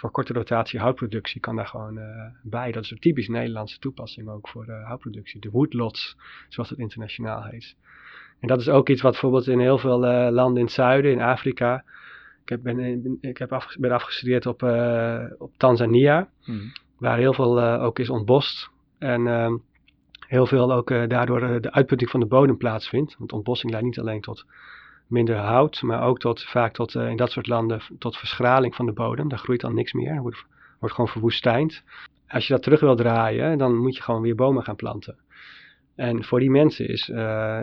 [0.00, 2.00] Voor korte rotatie houtproductie kan daar gewoon
[2.42, 2.72] bij.
[2.72, 5.40] Dat is een typisch Nederlandse toepassing ook voor houtproductie.
[5.40, 6.16] De woodlots,
[6.48, 7.76] zoals het internationaal heet.
[8.40, 9.98] En dat is ook iets wat bijvoorbeeld in heel veel
[10.32, 11.84] landen in het zuiden, in Afrika.
[12.42, 14.62] Ik, heb, ben, ik heb af, ben afgestudeerd op,
[15.38, 16.72] op Tanzania, hmm.
[16.98, 18.70] waar heel veel ook is ontbost.
[18.98, 19.56] En ehm,
[20.26, 23.16] heel veel ook daardoor de uitputting van de bodem plaatsvindt.
[23.18, 24.46] Want ontbossing leidt niet alleen tot
[25.10, 28.86] minder hout, maar ook tot, vaak tot, uh, in dat soort landen tot verschraling van
[28.86, 29.28] de bodem.
[29.28, 30.44] Daar groeit dan niks meer, wordt,
[30.78, 31.82] wordt gewoon verwoestijnd.
[32.28, 35.16] Als je dat terug wil draaien, dan moet je gewoon weer bomen gaan planten.
[35.94, 37.08] En voor die mensen is,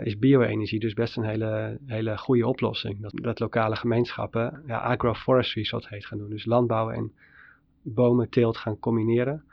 [0.02, 3.00] is bio-energie dus best een hele, hele goede oplossing.
[3.00, 6.30] Dat, dat lokale gemeenschappen ja, agroforestry, zoals het heet, gaan doen.
[6.30, 7.12] Dus landbouw en
[7.82, 9.44] bomenteelt gaan combineren.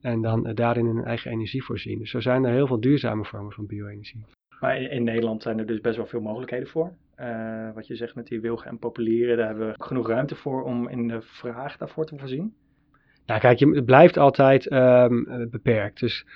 [0.00, 1.98] En dan uh, daarin hun eigen energie voorzien.
[1.98, 4.24] Dus zo zijn er heel veel duurzame vormen van bio-energie.
[4.60, 6.92] Maar in, Nederland zijn er dus best wel veel mogelijkheden voor.
[7.20, 10.62] Uh, wat je zegt met die wilgen en populieren, daar hebben we genoeg ruimte voor
[10.62, 12.54] om in de vraag daarvoor te voorzien.
[13.26, 16.00] Nou kijk, je, het blijft altijd um, beperkt.
[16.00, 16.26] Dus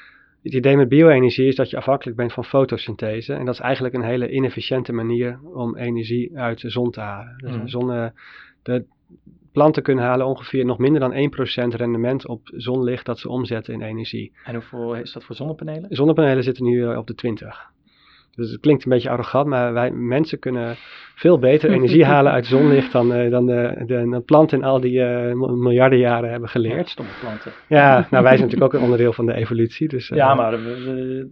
[0.42, 3.34] het idee met bio-energie is dat je afhankelijk bent van fotosynthese.
[3.34, 7.34] En dat is eigenlijk een hele inefficiënte manier om energie uit de zon te halen.
[7.36, 7.68] Dus mm.
[7.68, 8.10] zon,
[8.62, 8.84] de,
[9.52, 13.82] planten kunnen halen ongeveer nog minder dan 1% rendement op zonlicht dat ze omzetten in
[13.82, 14.32] energie.
[14.44, 15.86] En hoeveel is dat voor zonnepanelen?
[15.96, 17.70] Zonnepanelen zitten nu eh, op de 20.
[18.36, 20.74] Dus het klinkt een beetje arrogant, maar wij mensen kunnen
[21.14, 24.80] veel beter energie halen uit zonlicht dan, uh, dan de, de, de, planten in al
[24.80, 26.76] die uh, miljarden jaren hebben geleerd.
[26.76, 27.52] Ja, stomme planten.
[27.68, 29.88] Ja, nou wij zijn natuurlijk ook een onderdeel van de evolutie.
[29.88, 30.58] Dus, uh, ja, maar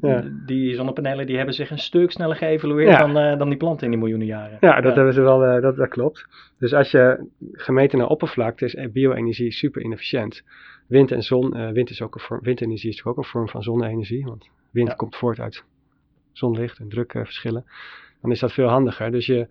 [0.00, 0.24] ja.
[0.46, 3.06] die zonnepanelen die hebben zich een stuk sneller geëvolueerd ja.
[3.06, 4.56] dan, dan die planten in die miljoenen jaren.
[4.60, 6.26] Ja, dat, Hebben ze wel, dat, dat klopt.
[6.58, 10.42] Dus als je gemeten naar oppervlakte is bio-energie super inefficiënt.
[10.86, 14.24] Wind en zon, wind is ook een vorm, windenergie is ook een vorm van zonne-energie,
[14.24, 15.64] want wind komt voort uit
[16.32, 17.64] zonlicht en drukverschillen,
[18.20, 19.10] dan is dat veel handiger.
[19.10, 19.48] Dus je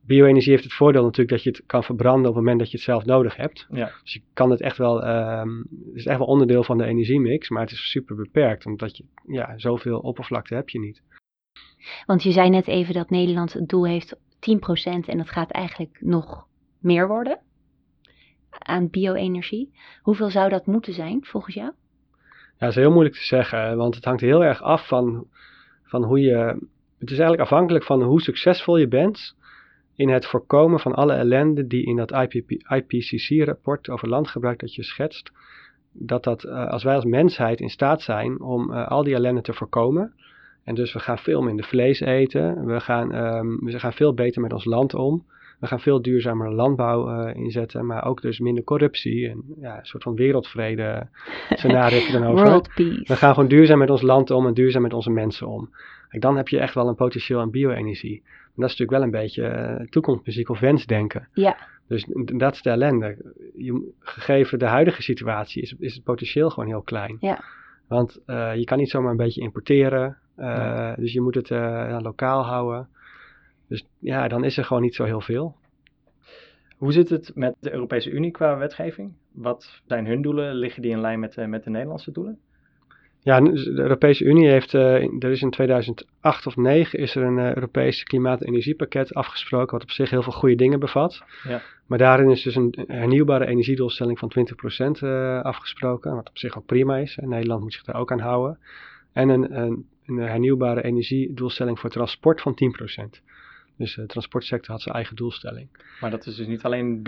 [0.00, 2.76] bio-energie heeft het voordeel natuurlijk dat je het kan verbranden op het moment dat je
[2.76, 3.66] het zelf nodig hebt.
[3.70, 3.92] Ja.
[4.02, 7.48] Dus je kan het echt wel, um, het is echt wel onderdeel van de energiemix,
[7.48, 11.02] maar het is super beperkt, omdat je, ja, zoveel oppervlakte heb je niet.
[12.06, 14.18] Want je zei net even dat Nederland het doel heeft 10%
[15.06, 16.46] en dat gaat eigenlijk nog
[16.78, 17.40] meer worden
[18.58, 19.72] aan bio-energie.
[20.02, 21.72] Hoeveel zou dat moeten zijn volgens jou?
[22.30, 25.26] Ja, dat is heel moeilijk te zeggen, want het hangt heel erg af van
[25.90, 26.36] van hoe je.
[26.98, 29.34] Het is eigenlijk afhankelijk van hoe succesvol je bent
[29.94, 32.12] in het voorkomen van alle ellende die in dat
[32.68, 35.32] IPCC-rapport over landgebruik dat je schetst.
[35.92, 39.40] Dat, dat uh, als wij als mensheid in staat zijn om uh, al die ellende
[39.40, 40.12] te voorkomen.
[40.64, 42.66] En dus we gaan veel minder vlees eten.
[42.66, 45.24] We gaan, um, we gaan veel beter met ons land om.
[45.60, 49.86] We gaan veel duurzamere landbouw uh, inzetten, maar ook dus minder corruptie en ja, een
[49.86, 51.06] soort van wereldvrede
[51.50, 52.46] scenario dan over.
[52.46, 53.04] World peace.
[53.04, 55.70] We gaan gewoon duurzaam met ons land om en duurzaam met onze mensen om.
[56.08, 58.22] Kijk, dan heb je echt wel een potentieel aan bio-energie.
[58.22, 61.28] Maar dat is natuurlijk wel een beetje uh, toekomstmuziek of wensdenken.
[61.32, 61.56] Ja.
[61.86, 63.16] Dus dat is de ellende.
[63.56, 67.16] Je, gegeven de huidige situatie is, is het potentieel gewoon heel klein.
[67.20, 67.44] Ja.
[67.86, 70.16] Want uh, je kan niet zomaar een beetje importeren.
[70.38, 71.50] Uh, Dus je moet het
[72.02, 72.88] lokaal houden.
[73.70, 75.56] Dus ja, dan is er gewoon niet zo heel veel.
[76.76, 79.12] Hoe zit het met de Europese Unie qua wetgeving?
[79.32, 80.54] Wat zijn hun doelen?
[80.54, 82.38] Liggen die in lijn met, uh, met de Nederlandse doelen?
[83.22, 87.38] Ja, de Europese Unie heeft, uh, er is in 2008 of 2009 is er een
[87.38, 91.22] uh, Europees klimaat- en energiepakket afgesproken, wat op zich heel veel goede dingen bevat.
[91.48, 91.62] Ja.
[91.86, 94.32] Maar daarin is dus een hernieuwbare energiedoelstelling van
[94.98, 97.18] 20% uh, afgesproken, wat op zich ook prima is.
[97.18, 98.58] En Nederland moet zich daar ook aan houden.
[99.12, 102.54] En een, een, een hernieuwbare energiedoelstelling voor transport van
[103.14, 103.22] 10%.
[103.80, 105.68] Dus de transportsector had zijn eigen doelstelling.
[106.00, 107.02] Maar dat is dus niet alleen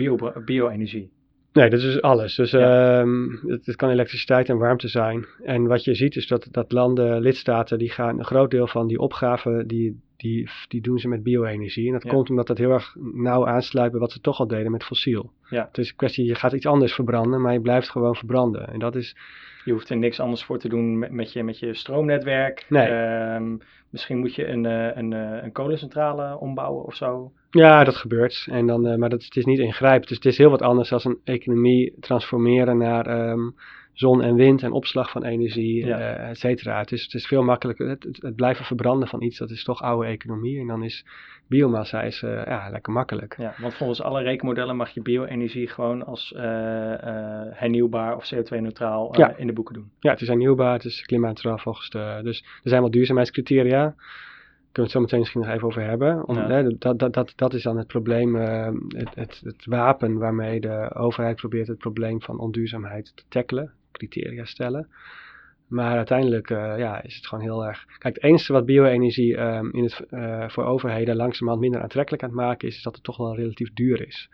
[0.45, 1.11] bio-energie?
[1.51, 2.35] nee, dat is dus alles.
[2.35, 5.25] Dus ehm, het, kan elektriciteit en warmte zijn.
[5.43, 8.87] En wat je ziet is dat, dat landen, lidstaten, die gaan een groot deel van
[8.87, 11.87] die opgaven, die, die, die doen ze met bio-energie.
[11.87, 14.71] En dat komt omdat dat heel erg nauw aansluit bij wat ze toch al deden
[14.71, 15.31] met fossiel.
[15.49, 15.65] Ja.
[15.67, 18.67] Het is een kwestie, je gaat iets anders verbranden, maar je blijft gewoon verbranden.
[18.67, 19.15] En dat is...
[19.65, 22.65] Je hoeft er niks anders voor te doen met, met, je, met je stroomnetwerk.
[22.69, 22.87] Nee.
[22.87, 23.55] Ehm,
[23.93, 27.31] Misschien moet je een, eh, een, eh, een kolencentrale ombouwen of zo.
[27.49, 28.47] Ja, dat gebeurt.
[28.49, 30.07] En dan, eh, maar dat, het is niet ingrijpend.
[30.07, 33.49] Dus het is heel wat anders dan een economie transformeren naar ehm,
[33.93, 35.99] zon en wind en opslag van energie, ja.
[36.29, 36.79] et cetera.
[36.79, 37.89] Het is, het is veel makkelijker.
[37.89, 40.59] Het, het, blijven verbranden van iets, dat is toch oude economie.
[40.59, 41.05] En dan is
[41.47, 43.35] biomassa is, ja, lekker makkelijk.
[43.37, 46.33] Ja, want volgens alle rekenmodellen mag je bio-energie gewoon als
[47.53, 49.91] hernieuwbaar of CO2-neutraal in de boeken doen.
[49.99, 52.19] Ja, het is hernieuwbaar, het is klimaatneutraal volgens de...
[52.23, 53.95] Dus er zijn wel duurzaamheidscriteria
[54.73, 56.27] kunnen we het zo meteen misschien nog even over hebben.
[56.27, 60.17] Om, hè, dat, dat, dat, dat is dan het probleem, uh, het, het, het, wapen
[60.17, 64.87] waarmee de overheid probeert het probleem van onduurzaamheid te tackelen, criteria stellen.
[65.67, 67.85] Maar uiteindelijk uh, ja, is het gewoon heel erg.
[67.97, 72.29] Kijk, het enige wat bio-energie um, in het, uh, voor overheden langzamerhand minder aantrekkelijk aan
[72.29, 74.29] het maken is, is dat het toch wel relatief duur is.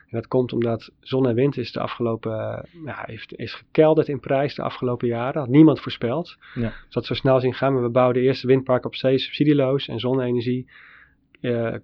[0.00, 4.08] En dat komt omdat zon en wind is de afgelopen, uh, ja, heeft, is gekelderd
[4.08, 5.40] in prijs de afgelopen jaren.
[5.40, 6.36] Had niemand voorspeld.
[6.54, 6.72] Ja.
[6.84, 7.72] Dus dat zo snel zien gaan.
[7.72, 9.88] Maar we bouwen de eerste windpark op zee subsidieloos.
[9.88, 10.66] En zonne-energie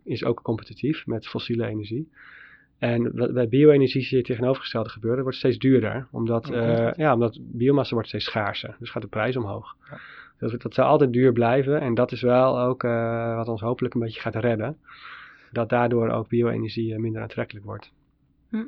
[0.04, 2.08] is ook competitief met fossiele energie.
[2.78, 5.18] En bij bio-energie zie je het tegenovergestelde gebeuren.
[5.18, 8.76] Het wordt steeds duurder, omdat, uh, ja, omdat biomassa wordt steeds schaarser.
[8.78, 9.76] Dus gaat de prijs omhoog.
[9.90, 9.98] Ja.
[10.38, 11.80] Dat, dat zal altijd duur blijven.
[11.80, 14.76] En dat is wel ook uh, wat ons hopelijk een beetje gaat redden.
[15.52, 17.92] Dat daardoor ook bio-energie uh, minder aantrekkelijk wordt.
[18.50, 18.64] Hm.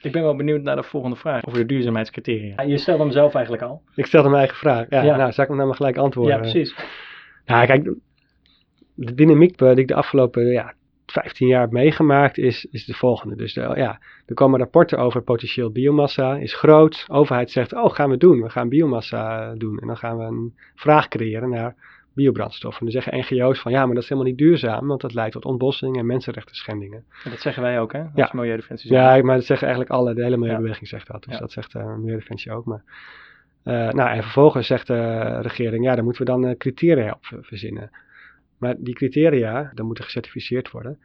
[0.00, 2.62] Ik ben wel benieuwd naar de volgende vraag over de duurzaamheidscriteria.
[2.62, 3.82] Je stelde hem zelf eigenlijk al.
[3.94, 4.86] Ik stelde mijn eigen vraag.
[4.88, 5.16] Ja, ja.
[5.16, 6.34] Nou, zal ik hem nou maar gelijk antwoorden?
[6.34, 6.74] Ja, precies.
[7.46, 7.90] Nou, kijk,
[8.94, 10.74] de dynamiek die ik de afgelopen ja,
[11.12, 13.36] 15 jaar heb meegemaakt, is, is de volgende.
[13.36, 17.04] Dus de, ja, er komen rapporten over potentieel biomassa, is groot.
[17.06, 19.78] De overheid zegt, oh gaan we doen, we gaan biomassa doen.
[19.78, 21.74] En dan gaan we een vraag creëren naar
[22.18, 22.72] biobrandstof.
[22.72, 25.32] En dan zeggen NGO's van, ja, maar dat is helemaal niet duurzaam, want dat leidt
[25.32, 27.04] tot ontbossing en mensenrechten schendingen.
[27.24, 28.00] En dat zeggen wij ook, hè?
[28.00, 28.30] Als ja.
[28.32, 28.92] Milieudefensie.
[28.92, 31.24] Ja, maar dat zeggen eigenlijk alle, de hele milieubeweging zegt dat.
[31.24, 31.38] Dus ja.
[31.38, 32.64] dat zegt uh, Milieudefensie ook.
[32.64, 32.82] Maar,
[33.64, 37.44] uh, nou, en vervolgens zegt de regering, ja, daar moeten we dan uh, criteria op
[37.44, 37.90] verzinnen.
[38.58, 40.98] Maar die criteria, dan moeten gecertificeerd worden.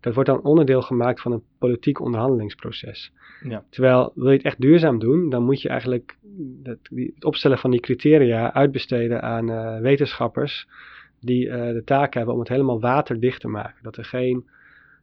[0.00, 3.12] Dat wordt dan onderdeel gemaakt van een politiek onderhandelingsproces.
[3.42, 3.64] Ja.
[3.70, 6.16] Terwijl wil je het echt duurzaam doen, dan moet je eigenlijk
[6.62, 10.66] het, het opstellen van die criteria uitbesteden aan uh, wetenschappers
[11.20, 13.82] die uh, de taak hebben om het helemaal waterdicht te maken.
[13.82, 14.48] Dat er geen,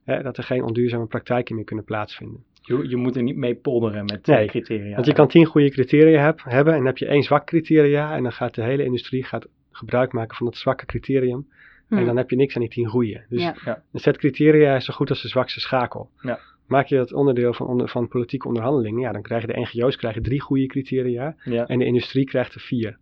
[0.03, 2.43] hè, dat er geen onduurzame praktijken meer kunnen plaatsvinden.
[2.61, 4.93] Je, je moet er niet mee polderen met nee, criteria.
[4.93, 8.15] Want je kan tien goede criteria heb, hebben en dan heb je één zwak criteria
[8.15, 11.47] en dan gaat de hele industrie gaat gebruik maken van het zwakke criterium.
[11.89, 12.05] En hm.
[12.05, 13.25] dan heb je niks aan die tien goede.
[13.29, 13.83] Dus ja.
[13.91, 16.09] een set criteria is zo goed als de zwakste schakel.
[16.21, 16.39] Ja.
[16.67, 20.21] Maak je dat onderdeel van, onder, van politieke onderhandelingen, ja, dan krijgen de NGO's krijgen
[20.21, 22.97] drie goede criteria en de industrie krijgt er vier.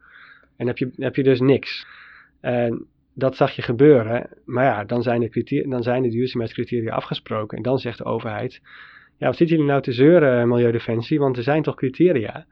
[0.57, 1.87] En heb je, heb je dus niks.
[2.41, 6.93] En dat zag je gebeuren, maar ja, dan zijn de, criteria, dan zijn de duurzaamheidscriteria
[6.93, 7.57] afgesproken.
[7.57, 8.61] En dan zegt de overheid,
[9.17, 12.45] ja, wat zitten jullie nou te zeuren, Milieudefensie, want er zijn toch criteria?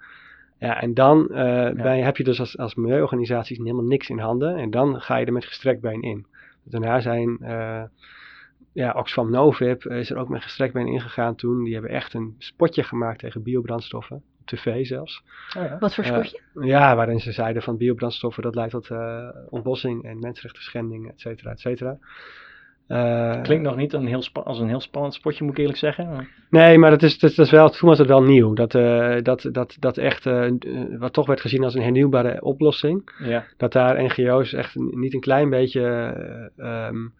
[0.63, 1.37] Ja, en dan uh,
[1.73, 1.95] ja.
[1.95, 4.55] heb je dus als, als milieuorganisaties helemaal niks in handen.
[4.55, 6.25] En dan ga je er met gestrekt been in.
[6.63, 7.83] Daarna zijn, uh,
[8.73, 11.63] ja, Oxfam Novib is er ook met gestrekt been ingegaan toen.
[11.63, 14.15] Die hebben echt een spotje gemaakt tegen biobrandstoffen.
[14.15, 15.23] Op tv zelfs.
[15.57, 15.77] Oh ja.
[15.79, 16.39] Wat voor spotje?
[16.53, 18.89] Uh, ja, waarin ze zeiden van biobrandstoffen dat leidt tot
[19.49, 21.97] ontbossing en mensenrechten schendingen, et cetera, et cetera.
[22.93, 26.27] Uh, Klinkt nog niet een heel als een heel spannend spotje, moet ik eerlijk zeggen.
[26.49, 28.53] Nee, maar dat is, dat, dat is wel, toen was het wel nieuw.
[28.53, 30.51] Dat, uh, dat, dat, dat echt, uh,
[30.99, 33.11] wat toch werd gezien als een hernieuwbare oplossing.
[33.23, 33.43] Ja.
[33.57, 35.81] Dat daar NGO's echt niet een klein beetje
[36.57, 37.13] um,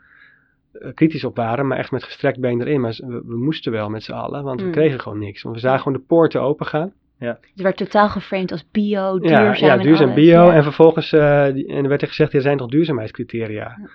[0.94, 2.82] kritisch op waren, maar echt met gestrekt been erin.
[2.82, 4.66] Maar we, we moesten wel met z'n allen, want mm.
[4.66, 5.42] we kregen gewoon niks.
[5.42, 6.94] Want we zagen gewoon de poorten open gaan.
[7.20, 7.38] Ja.
[7.54, 9.44] Het werd totaal geframed als bio, duurzaam.
[9.44, 10.46] Ja, ja duurzaam en bio.
[10.46, 10.54] Ja.
[10.54, 13.78] En vervolgens en er werd er gezegd, er zijn toch duurzaamheidscriteria.
[13.80, 13.90] Ja.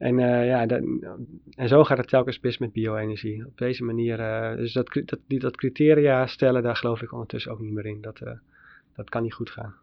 [0.00, 0.82] En, uh, ja, dat,
[1.54, 3.46] en zo gaat het telkens mis met bio-energie.
[3.46, 7.52] Op deze manier, uh, dus dat, dat, die, dat criteria stellen, daar geloof ik ondertussen
[7.52, 8.00] ook niet meer in.
[8.00, 8.30] Dat, uh,
[8.96, 9.74] dat kan niet goed gaan.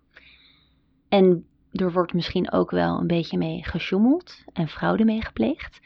[1.09, 5.79] En er wordt misschien ook wel een beetje mee gesjoemeld en fraude mee gepleegd.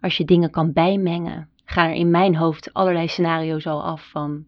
[0.00, 4.46] Als je dingen kan bijmengen, gaan er in mijn hoofd allerlei scenario's al af van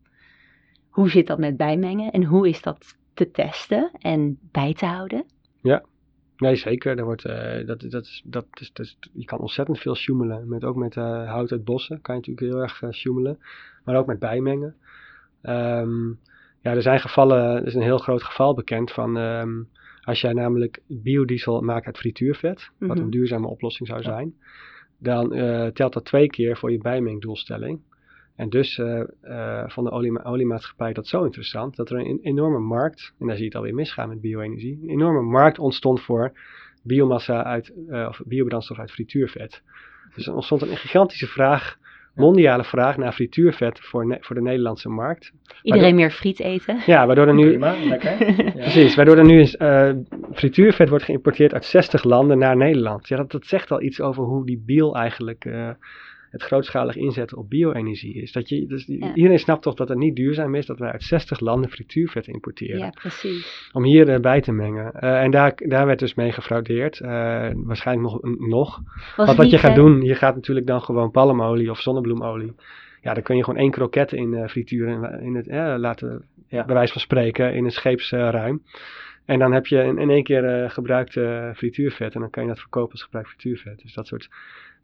[0.89, 5.25] hoe zit dat met bijmengen en hoe is dat te testen en bij te houden.
[5.63, 5.85] Ja,
[6.41, 6.99] Nee, zeker.
[6.99, 10.49] Er wordt, uh, dat, dat is, dat is, dat is, je kan ontzettend veel sjoemelen.
[10.49, 13.39] Met, ook met uh, hout uit bossen kan je natuurlijk heel erg uh, sjoemelen.
[13.85, 14.75] Maar ook met bijmengen.
[15.43, 16.19] Um,
[16.63, 19.17] ja, er zijn gevallen, er is een heel groot geval bekend van...
[19.17, 19.69] Um,
[20.01, 23.11] als jij namelijk biodiesel maakt uit frituurvet, wat een mhm.
[23.11, 24.35] duurzame oplossing zou zijn...
[24.99, 25.29] dan
[25.73, 27.81] telt dat twee keer voor je bijmengdoelstelling.
[28.37, 32.59] En dus uh, uh, vond de olie, oliemaatschappij dat zo interessant dat er een enorme
[32.59, 36.33] markt, en daar zie je het alweer misgaan met bio-energie, een enorme markt ontstond voor
[36.83, 39.63] biomassa uit, uh, of biobrandstof uit frituurvet.
[40.15, 41.79] Dus er ontstond een gigantische vraag,
[42.15, 45.33] mondiale vraag naar frituurvet voor, voor de Nederlandse markt.
[45.63, 46.83] Iedereen meer friet eten.
[46.87, 47.49] Ja, waardoor er nu.
[47.49, 48.19] Prima, lekker.
[48.45, 48.51] Ja.
[48.51, 49.47] Precies, waardoor er nu
[50.33, 53.09] frituurvet wordt geïmporteerd uit 60 landen naar Nederland.
[53.09, 55.45] Ja, dat, dat zegt al iets over hoe die biel eigenlijk
[56.31, 58.33] het grootschalig inzetten op bio-energie is.
[58.33, 61.41] Dat je, dus Iedereen snapt toch dat het niet duurzaam is dat wij uit 60
[61.41, 62.79] landen frituurvet importeren.
[62.79, 63.71] Ja, precies.
[63.73, 64.93] Om hier uh, bij te mengen.
[64.95, 67.01] Uh, en daar, daar werd dus mee gefraudeerd.
[67.01, 67.09] Uh,
[67.55, 68.39] waarschijnlijk nog.
[68.39, 68.81] nog.
[69.17, 72.55] Want wat je gaat doen, je gaat natuurlijk dan gewoon palmolie of zonnebloemolie.
[73.03, 75.47] Ja, dan kun je gewoon één kroket in frituren in het,
[75.81, 76.65] laten, ja.
[76.65, 78.63] bij wijze van spreken, in een scheepsruim.
[79.25, 81.13] En dan heb je in, in één keer gebruikt
[81.55, 83.83] frituurvet en dan kan je dat verkopen als gebruikt frituurvet.
[83.83, 84.29] Dus dat soort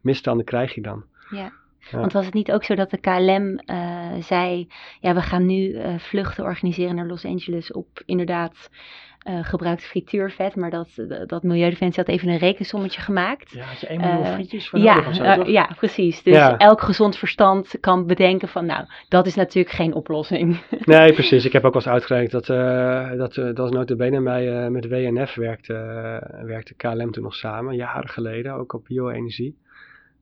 [0.01, 1.03] misstanden krijg je dan.
[1.29, 1.51] Ja.
[1.91, 1.99] Ja.
[1.99, 4.67] Want was het niet ook zo dat de KLM eh, zei,
[4.99, 8.69] ja, we gaan nu eh, vluchten organiseren naar Los Angeles op inderdaad
[9.17, 10.89] eh, gebruikt frituurvet, maar dat,
[11.25, 13.51] dat Milieudefensie had even een rekensommetje gemaakt.
[13.51, 15.47] Ja, had je 1 miljoen frietjes voor Ja, zo, toch?
[15.47, 16.23] ja, precies.
[16.23, 16.57] Dus Ja.
[16.57, 20.59] elk gezond verstand kan bedenken van, nou, dat is natuurlijk geen oplossing.
[20.85, 21.45] Nee, precies.
[21.45, 22.45] Ik heb ook wel eens uitgerekend dat,
[23.17, 25.73] dat, dat was notabene bij, eh, met WNF werkte,
[26.45, 29.57] werkte KLM toen nog samen, jaren geleden, ook op bio-energie.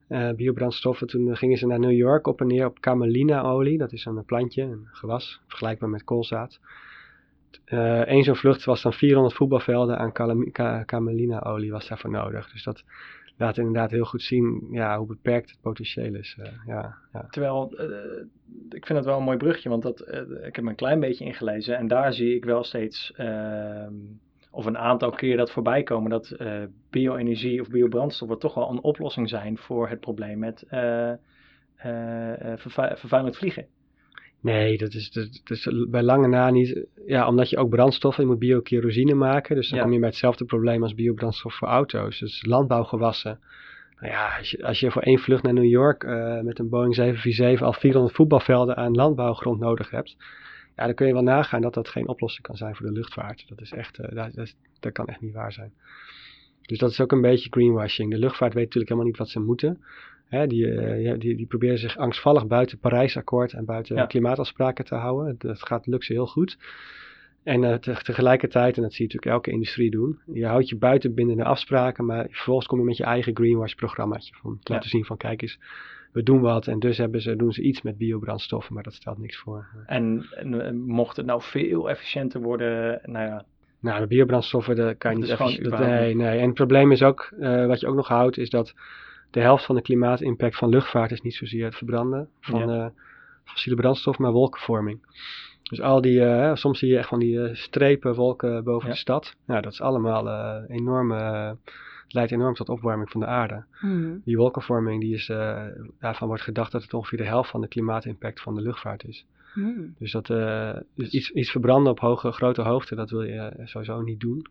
[0.07, 1.07] Eh, biobrandstoffen.
[1.07, 3.77] Toen gingen ze naar New York op en neer op camelina-olie.
[3.77, 6.59] Dat is een plantje, een gewas, vergelijkbaar met koolzaad.
[7.65, 10.11] Eén zo'n vlucht was dan 400 voetbalvelden aan
[10.85, 12.51] camelina-olie was daarvoor nodig.
[12.51, 12.83] Dus dat
[13.37, 16.35] laat inderdaad heel goed zien ja, hoe beperkt het potentieel is.
[16.39, 17.27] eh, ja, ja.
[17.29, 18.25] Terwijl, eh,
[18.69, 20.99] ik vind het wel een mooi brugje, want dat, eh, ik heb me een klein
[20.99, 23.93] beetje ingelezen en daar zie ik wel steeds, ehm,
[24.55, 28.81] of een aantal keer dat voorbij komen, dat eh, bio-energie of biobrandstoffen toch wel een
[28.81, 31.11] oplossing zijn voor het probleem met eh,
[32.55, 33.65] vervu- vervuilend vliegen.
[34.41, 36.85] Nee, dat is, dat, is bij lange na niet.
[37.05, 39.55] Ja, omdat je ook brandstoffen, je moet biokerosine maken.
[39.55, 39.83] Dus dan Ja.
[39.83, 42.19] kom je bij hetzelfde probleem als biobrandstof voor auto's.
[42.19, 43.39] Dus landbouwgewassen.
[43.99, 46.03] Nou ja, als je, als je voor één vlucht naar New York
[46.43, 50.15] met een Boeing 747 al 400 voetbalvelden aan landbouwgrond nodig hebt.
[50.75, 53.45] Ja, dan kun je wel nagaan dat dat geen oplossing kan zijn voor de luchtvaart.
[53.47, 55.73] Dat is echt, eh, dat, dat, kan echt niet waar zijn.
[56.61, 58.11] Dus dat is ook een beetje greenwashing.
[58.11, 59.83] De luchtvaart weet natuurlijk helemaal niet wat ze moeten.
[60.25, 64.05] Hè, die, eh, die, die proberen zich angstvallig buiten Parijsakkoord en buiten Ja.
[64.05, 65.35] klimaatafspraken te houden.
[65.38, 66.57] Dat gaat lukt ze heel goed.
[67.43, 70.77] En eh, te- tegelijkertijd, en dat zie je natuurlijk elke industrie doen, je houdt je
[70.77, 74.33] buiten binnen de afspraken, maar vervolgens kom je met je eigen greenwash-programmaatje.
[74.43, 74.73] Om te Ja.
[74.73, 75.59] laten zien van, kijk eens,
[76.15, 79.17] we doen wat en dus hebben ze, doen ze iets met biobrandstoffen, maar dat stelt
[79.17, 79.67] niks voor.
[79.86, 83.45] En, en, mocht het nou veel efficiënter worden, nou ja,
[83.80, 86.39] Nou, de biobrandstoffen, daar kan je Dat niet dat- überhaupt nee, nee.
[86.39, 88.73] En het probleem is ook, eh, wat je ook nog houdt, is dat
[89.32, 92.86] de helft van de klimaatimpact van luchtvaart is niet zozeer het verbranden van eh,
[93.43, 94.99] fossiele brandstof, maar wolkenvorming.
[95.63, 98.93] Dus al die, eh, soms zie je echt van die strepen wolken boven Ja.
[98.93, 99.36] de stad.
[99.45, 100.28] Nou, dat is allemaal
[100.67, 101.56] enorme,
[102.05, 103.63] het leidt enorm tot opwarming van de aarde.
[103.81, 104.17] Mhm.
[104.23, 105.63] Die wolkenvorming, die is, eh,
[105.99, 109.25] daarvan wordt gedacht dat het ongeveer de helft van de klimaatimpact van de luchtvaart is.
[109.53, 109.81] Mhm.
[109.99, 113.65] Dus dat eh, dus iets, iets verbranden op hoge, grote hoogte, dat wil je eh,
[113.65, 114.45] sowieso niet doen.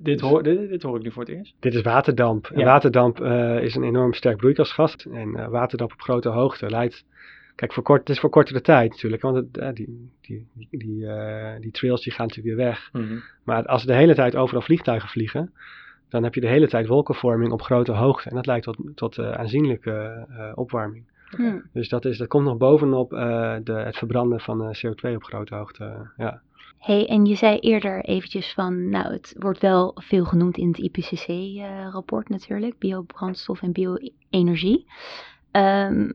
[0.00, 1.54] dit, hoor, dit, dit hoor ik nu voor het eerst.
[1.58, 2.46] Dit is waterdamp.
[2.46, 4.96] En waterdamp eh, is een enorm sterk broeikasgas.
[5.12, 7.04] En eh, waterdamp op grote hoogte leidt.
[7.54, 9.22] Kijk, voor kort, het is voor kortere tijd natuurlijk.
[9.22, 12.88] Want het, die, die, die, die, eh, die trails die gaan natuurlijk weer weg.
[12.92, 13.18] Mhm.
[13.44, 15.52] Maar als de hele tijd overal vliegtuigen vliegen.
[16.10, 18.28] Dan heb je de hele tijd wolkenvorming op grote hoogte.
[18.28, 21.04] En dat leidt tot, tot eh, aanzienlijke eh, opwarming.
[21.36, 21.58] Mhm.
[21.72, 25.24] Dus dat, is, dat komt nog bovenop eh, de, het verbranden van eh, CO2 op
[25.24, 26.10] grote hoogte.
[26.16, 26.40] ja.
[26.78, 30.78] Hey, en je zei eerder eventjes van, nou, het wordt wel veel genoemd in het
[30.78, 34.86] IPCC-rapport natuurlijk, biobrandstof en bio-energie.
[35.50, 36.10] Ehm,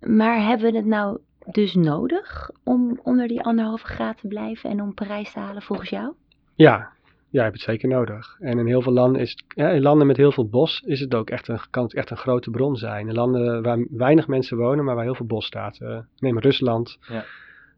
[0.00, 1.18] maar hebben we het nou
[1.50, 5.88] dus nodig om onder die anderhalve graad te blijven en om Parijs te halen volgens
[5.90, 6.14] jou?
[6.54, 6.92] Ja,
[7.36, 8.36] ja, je hebt het zeker nodig.
[8.40, 11.00] En in heel veel landen is het, ja, in landen met heel veel bos is
[11.00, 13.08] het ook echt een, kan het echt een grote bron zijn.
[13.08, 15.78] In landen waar weinig mensen wonen, maar waar heel veel bos staat.
[15.80, 16.98] Eh, neem Rusland.
[17.08, 17.24] Ja.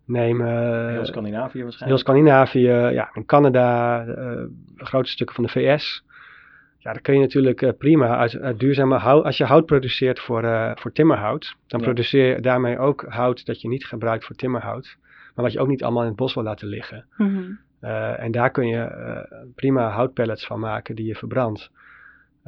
[0.05, 2.01] Neem eh, Heel Scandinavië heel waarschijnlijk.
[2.01, 4.43] Scandinavië, ja, in Canada, eh,
[4.77, 6.05] grote stukken van de VS.
[6.79, 10.43] Ja, dan kun je natuurlijk prima uit, uit duurzame hout, als je hout produceert voor,
[10.45, 11.87] eh, voor timmerhout, dan Ja.
[11.87, 14.97] produceer je daarmee ook hout dat je niet gebruikt voor timmerhout,
[15.35, 17.05] maar wat je ook niet allemaal in het bos wil laten liggen.
[17.81, 21.71] Eh, en daar kun je eh, prima houtpellets van maken die je verbrandt.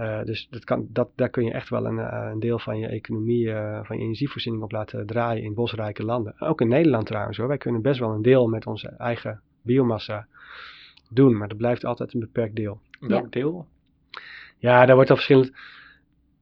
[0.01, 2.79] Eh, dus dat kan, dat, daar kun je echt wel een, eh, een deel van
[2.79, 6.35] je economie, eh, van je energievoorziening op laten draaien in bosrijke landen.
[6.38, 7.49] Ook in Nederland trouwens hoor.
[7.49, 10.27] Wij kunnen best wel een deel met onze eigen biomassa
[11.11, 12.81] doen, maar dat blijft altijd een beperkt deel.
[13.01, 13.66] Welk deel?
[14.59, 15.53] Ja, daar wordt al verschillend.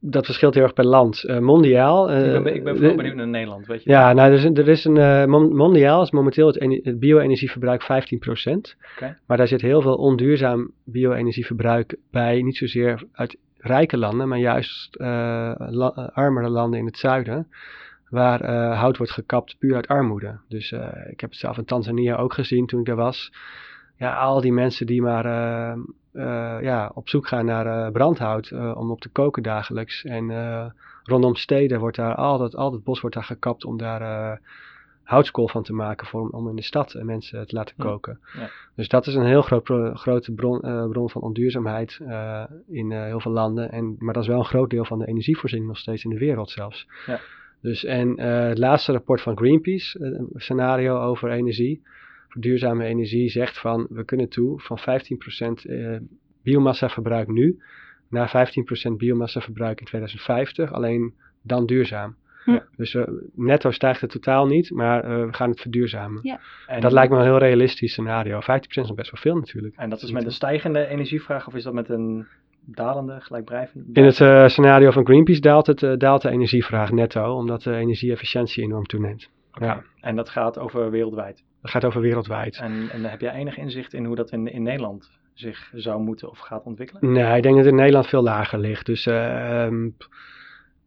[0.00, 1.24] Dat verschilt heel erg per land.
[1.24, 2.10] Eh, mondiaal.
[2.10, 3.90] eh, ik ben, ik ben vooral benieuwd naar Nederland, weet je.
[3.90, 6.80] ja, nou, er is een, er is een eh, mon- mondiaal is momenteel het, ene-
[6.82, 7.86] het bio-energieverbruik 15%.
[8.94, 9.18] Oké.
[9.26, 12.42] Maar daar zit heel veel onduurzaam bio-energieverbruik bij.
[12.42, 15.06] Niet zozeer uit rijke landen, maar juist eh,
[15.56, 17.48] la- eh, armere landen in het zuiden.
[18.08, 20.38] Waar eh, hout wordt gekapt puur uit armoede.
[20.48, 20.80] Dus eh,
[21.10, 23.32] ik heb het zelf in Tanzania ook gezien toen ik daar was.
[23.96, 25.78] Ja, al die mensen die maar eh, eh,
[26.62, 30.04] ja, op zoek gaan naar eh, brandhout eh, om op te koken dagelijks.
[30.04, 30.66] En eh,
[31.02, 34.38] rondom steden wordt daar al dat, al dat bos wordt daar gekapt om daar eh,
[35.02, 38.20] houtskool van te maken voor, om in de stad eh, mensen te laten koken.
[38.38, 38.48] ja.
[38.74, 42.92] Dus dat is een heel groot pro- grote bron, eh, bron van onduurzaamheid eh, in
[42.92, 43.70] eh, heel veel landen.
[43.72, 46.18] En, maar dat is wel een groot deel van de energievoorziening nog steeds in de
[46.18, 46.86] wereld zelfs.
[47.06, 47.20] Ja.
[47.60, 51.82] Dus en eh, het laatste rapport van Greenpeace, eh, een scenario over energie,
[52.28, 54.82] voor duurzame energie, zegt van we kunnen toe van 15%
[55.70, 55.96] eh,
[56.42, 57.62] biomassaverbruik nu
[58.08, 58.50] naar
[58.90, 62.16] 15% biomassaverbruik in 2050, alleen dan duurzaam.
[62.76, 63.02] Dus eh,
[63.34, 66.20] netto stijgt het totaal niet, maar eh, we gaan het verduurzamen.
[66.22, 66.40] Ja.
[66.66, 68.40] En, Dat lijkt me een heel realistisch scenario.
[68.40, 69.74] 15% is nog best wel veel natuurlijk.
[69.76, 72.26] En dat is met een stijgende energievraag of is dat met een
[72.64, 74.00] dalende, gelijkblijvende?
[74.00, 78.62] In het eh, scenario van Greenpeace daalt, het, daalt de energievraag netto, omdat de energieefficiëntie
[78.62, 79.30] enorm toeneemt.
[79.52, 79.82] Ja.
[80.00, 81.44] En dat gaat over wereldwijd.
[81.62, 82.56] Dat gaat over wereldwijd.
[82.56, 86.30] En, en heb jij enig inzicht in hoe dat in, in Nederland zich zou moeten
[86.30, 87.12] of gaat ontwikkelen?
[87.12, 88.86] Nee, ik denk dat het in Nederland veel lager ligt.
[88.86, 89.90] Dus eh, ehm,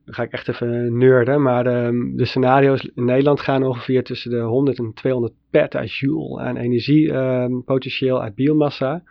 [0.05, 1.41] dan ga ik echt even nerden.
[1.41, 6.57] Maar ehm, de scenario's in Nederland gaan ongeveer tussen de 100 en 200 petajoule aan
[6.57, 9.03] energiepotentieel uit biomassa.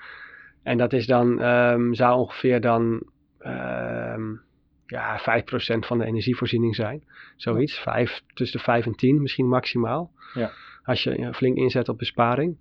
[0.62, 3.02] En dat is dan, ehm, zou ongeveer dan
[3.38, 4.22] ehm,
[4.86, 7.04] ja, 5% van de energievoorziening zijn.
[7.36, 10.10] Zoiets, vijf, tussen de 5 en 10 misschien maximaal.
[10.34, 10.50] Ja.
[10.84, 12.56] Als je eh, flink inzet op besparing.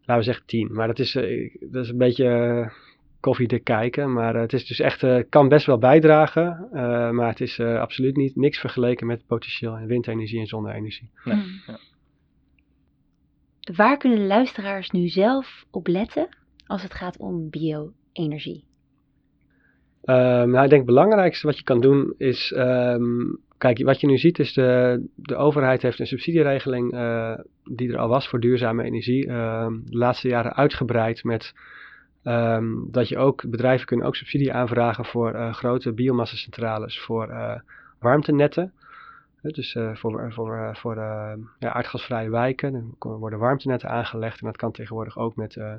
[0.00, 0.72] Laten we zeggen 10.
[0.72, 2.70] Maar dat is, eh, dat is een beetje eh,
[3.20, 4.12] koffiedik kijken.
[4.12, 6.68] Maar het is dus echt, eh, kan best wel bijdragen.
[6.72, 10.46] eh, maar het is eh, absoluut niet niks vergeleken met het potentieel in windenergie en
[10.46, 11.10] zonne-energie.
[11.24, 11.60] Nee, Hmm.
[11.66, 11.78] ja.
[13.76, 16.28] Waar kunnen de luisteraars nu zelf op letten
[16.66, 18.64] als het gaat om bio-energie?
[20.04, 22.52] Ehm, nou, ik denk het belangrijkste wat je kan doen is.
[22.52, 23.20] ehm,
[23.58, 27.32] kijk, wat je nu ziet is de, de overheid heeft een subsidieregeling eh,
[27.64, 29.26] die er al was voor duurzame energie.
[29.26, 31.54] ehm, de laatste jaren uitgebreid met
[32.22, 37.60] ehm, dat je ook, bedrijven kunnen ook subsidie aanvragen voor eh, grote biomassacentrales, voor eh,
[37.98, 38.72] warmtenetten.
[39.42, 44.40] Eh, Dus eh, voor, voor, eh, voor eh, ja, aardgasvrije wijken ko- worden warmtenetten aangelegd
[44.40, 45.72] en dat kan tegenwoordig ook met, eh,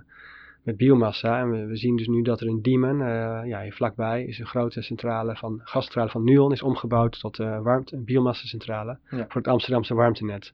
[0.64, 1.40] met biomassa.
[1.40, 4.40] En we, we zien dus nu dat er in Diemen, eh, ja, hier vlakbij, is
[4.40, 9.18] een grote centrale van, gascentrale van Nuon is omgebouwd tot eh warmte, een biomassacentrale Ja.
[9.18, 10.54] voor het Amsterdamse warmtenet.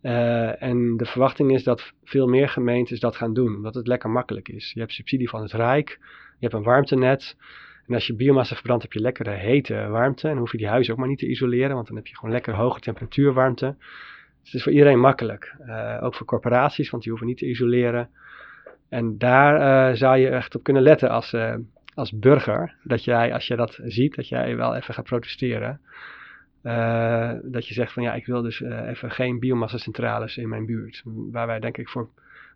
[0.00, 4.10] Eh, en de verwachting is dat veel meer gemeentes dat gaan doen, omdat het lekker
[4.10, 4.70] makkelijk is.
[4.74, 5.98] Je hebt subsidie van het Rijk,
[6.38, 7.36] je hebt een warmtenet.
[7.86, 10.22] En als je biomassa verbrandt, heb je lekkere hete warmte.
[10.22, 12.16] En dan hoef je die huizen ook maar niet te isoleren, want dan heb je
[12.16, 13.74] gewoon lekker hoge temperatuurwarmte.
[13.78, 15.54] Dus het is voor iedereen makkelijk.
[16.00, 18.08] Ook voor corporaties, want die hoeven niet te isoleren.
[18.88, 21.54] En daar eh, zou je echt op kunnen letten als, eh,
[21.94, 22.74] als burger.
[22.82, 25.80] Dat jij, als je dat ziet, dat jij wel even gaat protesteren.
[26.62, 31.02] Eh, dat je zegt van ja, ik wil dus even geen biomassa-centrales in mijn buurt.
[31.04, 32.08] Waar wij denk ik voor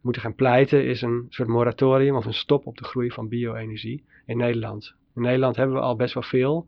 [0.03, 4.05] moeten gaan pleiten is een soort moratorium of een stop op de groei van bio-energie
[4.27, 4.95] in Nederland.
[5.15, 6.67] In Nederland hebben we al best wel veel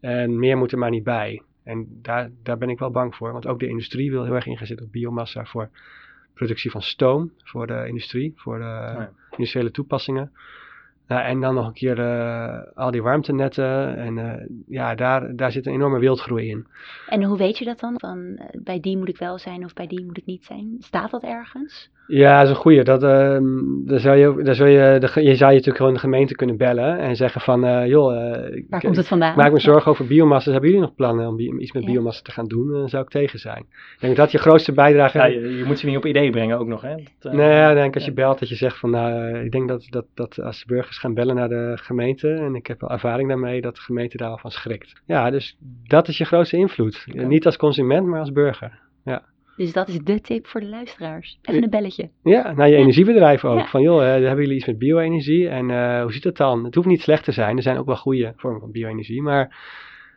[0.00, 1.42] en meer moet er maar niet bij.
[1.64, 4.46] En daar, daar ben ik wel bang voor, want ook de industrie wil heel erg
[4.46, 5.68] ingezet op biomassa voor
[6.34, 9.12] productie van stoom voor de industrie, voor de ja.
[9.30, 10.32] industriële toepassingen.
[11.08, 13.96] Nou, en dan nog een keer eh, al die warmtenetten.
[13.96, 16.66] En eh, ja, daar, daar zit een enorme wildgroei in.
[17.08, 17.94] En hoe weet je dat dan?
[17.96, 20.76] Van eh, bij die moet ik wel zijn of bij die moet ik niet zijn?
[20.78, 21.90] Staat dat ergens?
[22.06, 22.82] Ja, dat is een goeie.
[22.82, 23.42] Dat, ehm
[23.86, 26.56] daar zou je, daar zou je, de, je zou je natuurlijk gewoon de gemeente kunnen
[26.56, 29.36] bellen en zeggen van, eh, joh, eh, Waar komt het vandaan?
[29.36, 30.50] maak me zorgen over biomassa.
[30.50, 31.90] Hebben jullie nog plannen om iets met Ja.
[31.90, 32.72] biomassa te gaan doen?
[32.72, 33.58] Dan zou ik tegen zijn.
[33.58, 35.18] Ik denk dat je grootste bijdrage...
[35.18, 36.94] Ja, je, je moet ze niet op ideeën brengen ook nog, hè?
[37.18, 39.68] Dat, Nee, ik denk als je belt dat je zegt van nou, eh, ik denk
[39.68, 42.90] dat, dat, dat als de burgers gaan bellen naar de gemeente, en ik heb wel
[42.90, 45.02] ervaring daarmee, dat de gemeente daar al van schrikt.
[45.06, 47.06] Ja, dus dat is je grootste invloed.
[47.12, 48.82] Niet als consument, maar als burger.
[49.56, 51.38] Dus dat is de tip voor de luisteraars.
[51.42, 52.10] Even een belletje.
[52.22, 53.58] Ja, naar je energiebedrijf ook.
[53.58, 53.66] Ja.
[53.66, 56.64] Van joh, hebben jullie iets met bio-energie en eh, hoe zit het dan?
[56.64, 59.56] Het hoeft niet slecht te zijn, er zijn ook wel goede vormen van bio-energie, maar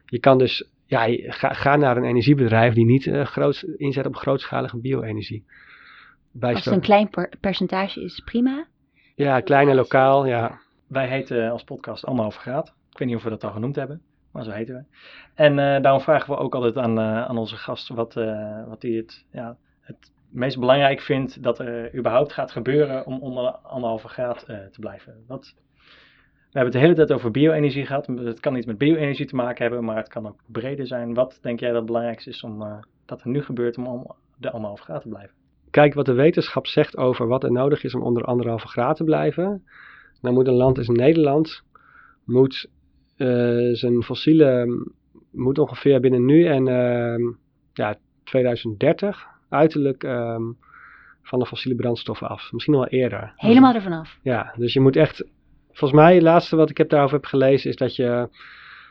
[0.05, 4.15] je kan dus, ja, ga, ga naar een energiebedrijf die niet eh, groot, inzet op
[4.15, 5.43] grootschalige bio-energie.
[6.39, 8.67] Als het een klein per- percentage is, prima.
[9.15, 10.59] Ja, klein en lokaal, ja.
[10.87, 12.67] Wij heten als podcast Anderhalve Graad.
[12.67, 14.83] Ik weet niet of we dat al genoemd hebben, maar zo heten we.
[15.33, 18.81] En eh, daarom vragen we ook altijd aan, eh, aan onze gast wat, eh, wat
[18.81, 24.07] hij het, ja, het meest belangrijk vindt dat er überhaupt gaat gebeuren om onder anderhalve
[24.07, 25.23] graad te blijven.
[25.27, 28.07] Wat, we hebben het de hele tijd over bio-energie gehad.
[28.07, 31.13] Het kan iets met bio-energie te maken hebben, maar het kan ook breder zijn.
[31.13, 34.51] Wat denk jij dat het belangrijkste is om, dat er nu gebeurt om, om de
[34.51, 35.35] anderhalve graad te blijven?
[35.69, 39.03] Kijk wat de wetenschap zegt over wat er nodig is om onder anderhalve graad te
[39.03, 39.63] blijven.
[40.21, 41.63] Dan moet een land als Nederland
[42.23, 42.69] moet,
[43.17, 44.67] eh, zijn fossiele
[45.31, 47.21] moet ongeveer binnen nu en ehm,
[47.73, 50.43] ja, 2030 uiterlijk ehm,
[51.21, 52.51] van de fossiele brandstoffen af.
[52.51, 53.33] Misschien nog wel eerder.
[53.35, 54.17] Helemaal ervan af.
[54.21, 55.25] Ja, dus je moet echt.
[55.71, 58.29] Volgens mij, het laatste wat ik heb daarover heb gelezen, is dat je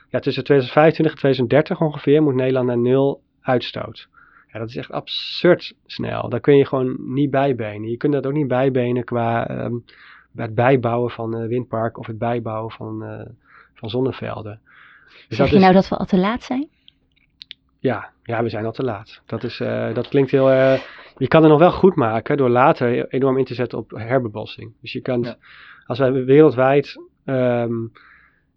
[0.09, 4.07] ja, tussen 2025 en 2030 ongeveer moet Nederland naar nul uitstoot.
[4.51, 6.29] Ja, dat is echt absurd snel.
[6.29, 7.89] Daar kun je gewoon niet bijbenen.
[7.89, 9.75] Je kunt dat ook niet bijbenen qua ehm,
[10.45, 13.25] het bijbouwen van eh, windparken of het bijbouwen van, eh,
[13.73, 14.59] van zonnevelden.
[15.27, 16.67] Dus Zeg dat je is- nou dat we al te laat zijn?
[17.79, 19.21] ja, ja, we zijn al te laat.
[19.25, 20.51] Dat, is, eh, dat klinkt heel.
[20.51, 20.79] eh,
[21.17, 24.71] je kan het nog wel goed maken door later enorm in te zetten op herbebossing.
[24.81, 25.35] Dus je kan, Ja.
[25.85, 27.73] als wij wereldwijd ehm,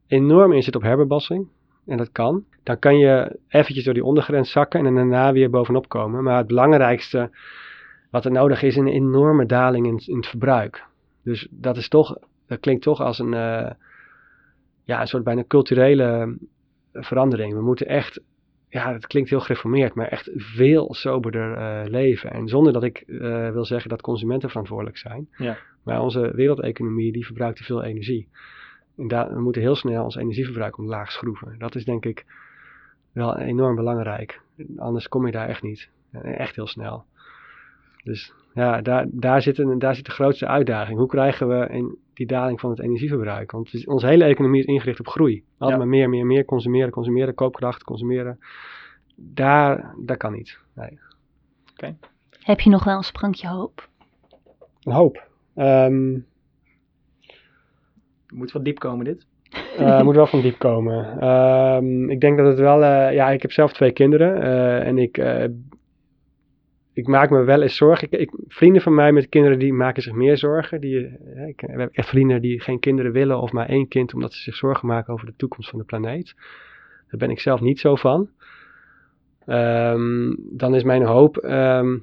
[0.07, 1.49] enorm inzetten op herbebossing.
[1.87, 5.89] en dat kan, dan kan je eventjes door die ondergrens zakken en daarna weer bovenop
[5.89, 6.23] komen.
[6.23, 7.31] Maar het belangrijkste
[8.11, 10.85] wat er nodig is, is een enorme daling in, in het verbruik.
[11.23, 13.71] Dus dat is toch, dat klinkt toch als een, uh,
[14.85, 16.37] ja, een soort bijna culturele
[16.93, 17.53] verandering.
[17.55, 18.21] We moeten echt,
[18.69, 22.31] ja, dat klinkt heel gereformeerd, maar echt veel soberder uh, leven.
[22.31, 25.29] En zonder dat ik uh, wil zeggen dat consumenten verantwoordelijk zijn.
[25.37, 25.59] Ja.
[25.83, 28.29] Maar onze wereldeconomie, die verbruikt te veel energie.
[28.97, 31.55] En daar, we moeten heel snel ons energieverbruik omlaag schroeven.
[31.59, 32.25] Dat is denk ik
[33.13, 34.41] wel enorm belangrijk.
[34.77, 35.91] Anders kom je daar echt niet.
[36.23, 37.05] Echt heel snel.
[38.05, 40.99] Dus ja, daar, daar, zit een, daar zit de grootste uitdaging.
[40.99, 43.51] Hoe krijgen we in die daling van het energieverbruik?
[43.51, 45.45] Want is, onze hele economie is ingericht op groei.
[45.59, 45.77] Altijd Ja.
[45.77, 48.39] maar meer, meer, meer consumeren, consumeren, koopkracht, consumeren.
[49.17, 50.59] Daar, dat kan niet.
[50.75, 50.99] Nee.
[52.41, 53.89] Heb je nog wel een sprankje hoop?
[54.83, 55.27] Een hoop.
[55.55, 56.19] Ehm
[58.35, 59.27] Moet wat diep komen dit.
[59.77, 61.21] Eh, moet wel van diep komen.
[61.21, 62.83] Ehm, ik denk dat het wel.
[62.85, 64.43] eh, ja, ik heb zelf twee kinderen.
[64.43, 65.17] eh, en ik.
[67.01, 68.09] Eh, ik maak me wel eens zorgen.
[68.11, 70.81] Ik, vrienden van mij met kinderen die maken zich meer zorgen.
[70.81, 74.33] Die, eh, ik heb echt vrienden die geen kinderen willen of maar één kind, omdat
[74.33, 76.35] ze zich zorgen maken over de toekomst van de planeet.
[77.09, 78.29] Daar ben ik zelf niet zo van.
[79.47, 81.99] Ehm, dan is mijn hoop ehm,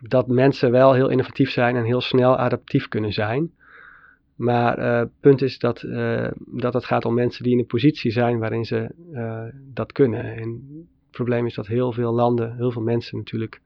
[0.00, 3.50] dat mensen wel heel innovatief zijn en heel snel adaptief kunnen zijn.
[4.36, 7.66] Maar eh, het punt is dat, eh, dat het gaat om mensen die in een
[7.66, 9.44] positie zijn waarin ze eh,
[9.74, 10.36] dat kunnen.
[10.36, 10.48] En
[10.78, 13.60] het probleem is dat heel veel landen, heel veel mensen natuurlijk,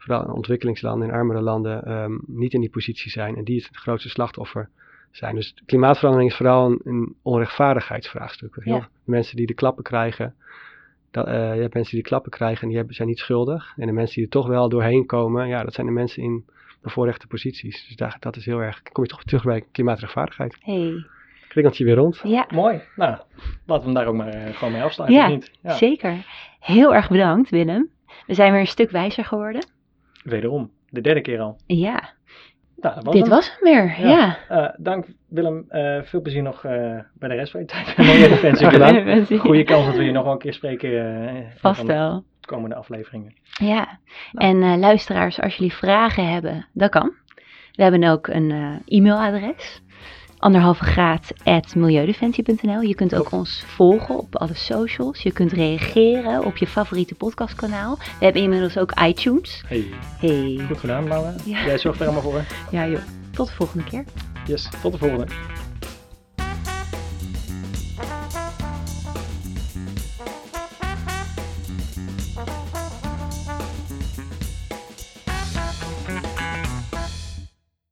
[0.00, 3.36] vooral in ontwikkelingslanden, in armere landen, ehm, niet in die positie zijn.
[3.36, 4.68] En die het grootste slachtoffer
[5.10, 5.34] zijn.
[5.34, 8.56] Dus klimaatverandering is vooral een, een onrechtvaardigheidsvraagstuk.
[8.60, 8.88] Heel Ja.
[9.04, 10.34] mensen die de klappen krijgen,
[11.10, 13.72] dat, eh, je hebt mensen die de klappen krijgen en die hebben, zijn niet schuldig.
[13.76, 16.44] En de mensen die er toch wel doorheen komen, ja, dat zijn de mensen in
[16.82, 17.86] bevoorrechte posities.
[17.86, 20.56] Dus daar, dat is heel erg, kom je toch terug bij klimaatrechtvaardigheid.
[20.60, 21.06] Hey.
[21.48, 22.20] Kringeltje weer rond.
[22.24, 22.80] Ja, Mooi.
[22.96, 23.24] Nou, laten
[23.66, 25.18] we hem daar ook maar eh, gewoon mee afsluiten.
[25.20, 25.50] Ja, of niet?
[25.62, 26.26] Ja, zeker.
[26.60, 27.88] Heel erg bedankt, Willem.
[28.26, 29.66] We zijn weer een stuk wijzer geworden.
[30.24, 30.70] Wederom.
[30.88, 31.56] De derde keer al.
[31.66, 32.12] Ja,
[32.76, 33.30] Nou, was dit hem.
[33.30, 34.00] was hem weer.
[34.00, 34.08] Ja.
[34.08, 34.38] Ja.
[34.48, 35.64] Eh, dank Willem.
[35.68, 37.96] Eh, veel plezier nog eh, bij de rest van je tijd.
[39.28, 39.38] Mooie.
[39.38, 42.24] Goede kans dat we je nog wel een keer spreken Vast van de wel.
[42.40, 43.34] komende afleveringen.
[43.60, 43.98] Ja,
[44.32, 47.12] en eh, luisteraars, als jullie vragen hebben, dat kan.
[47.72, 49.82] We hebben ook een e-mailadres.
[50.40, 52.80] Anderhalve graad at milieudefensie.nl.
[52.80, 55.22] Je kunt ook ons volgen op alle socials.
[55.22, 57.96] Je kunt reageren op je favoriete podcastkanaal.
[58.18, 59.62] We hebben inmiddels ook iTunes.
[59.66, 59.84] Hey,
[60.18, 60.60] Hey.
[60.68, 61.34] goed gedaan Laura.
[61.44, 61.64] Ja.
[61.64, 62.44] Jij zorgt er allemaal voor.
[62.70, 63.00] Ja joh.
[63.30, 64.04] Tot de volgende keer.
[64.46, 65.26] Yes, tot de volgende.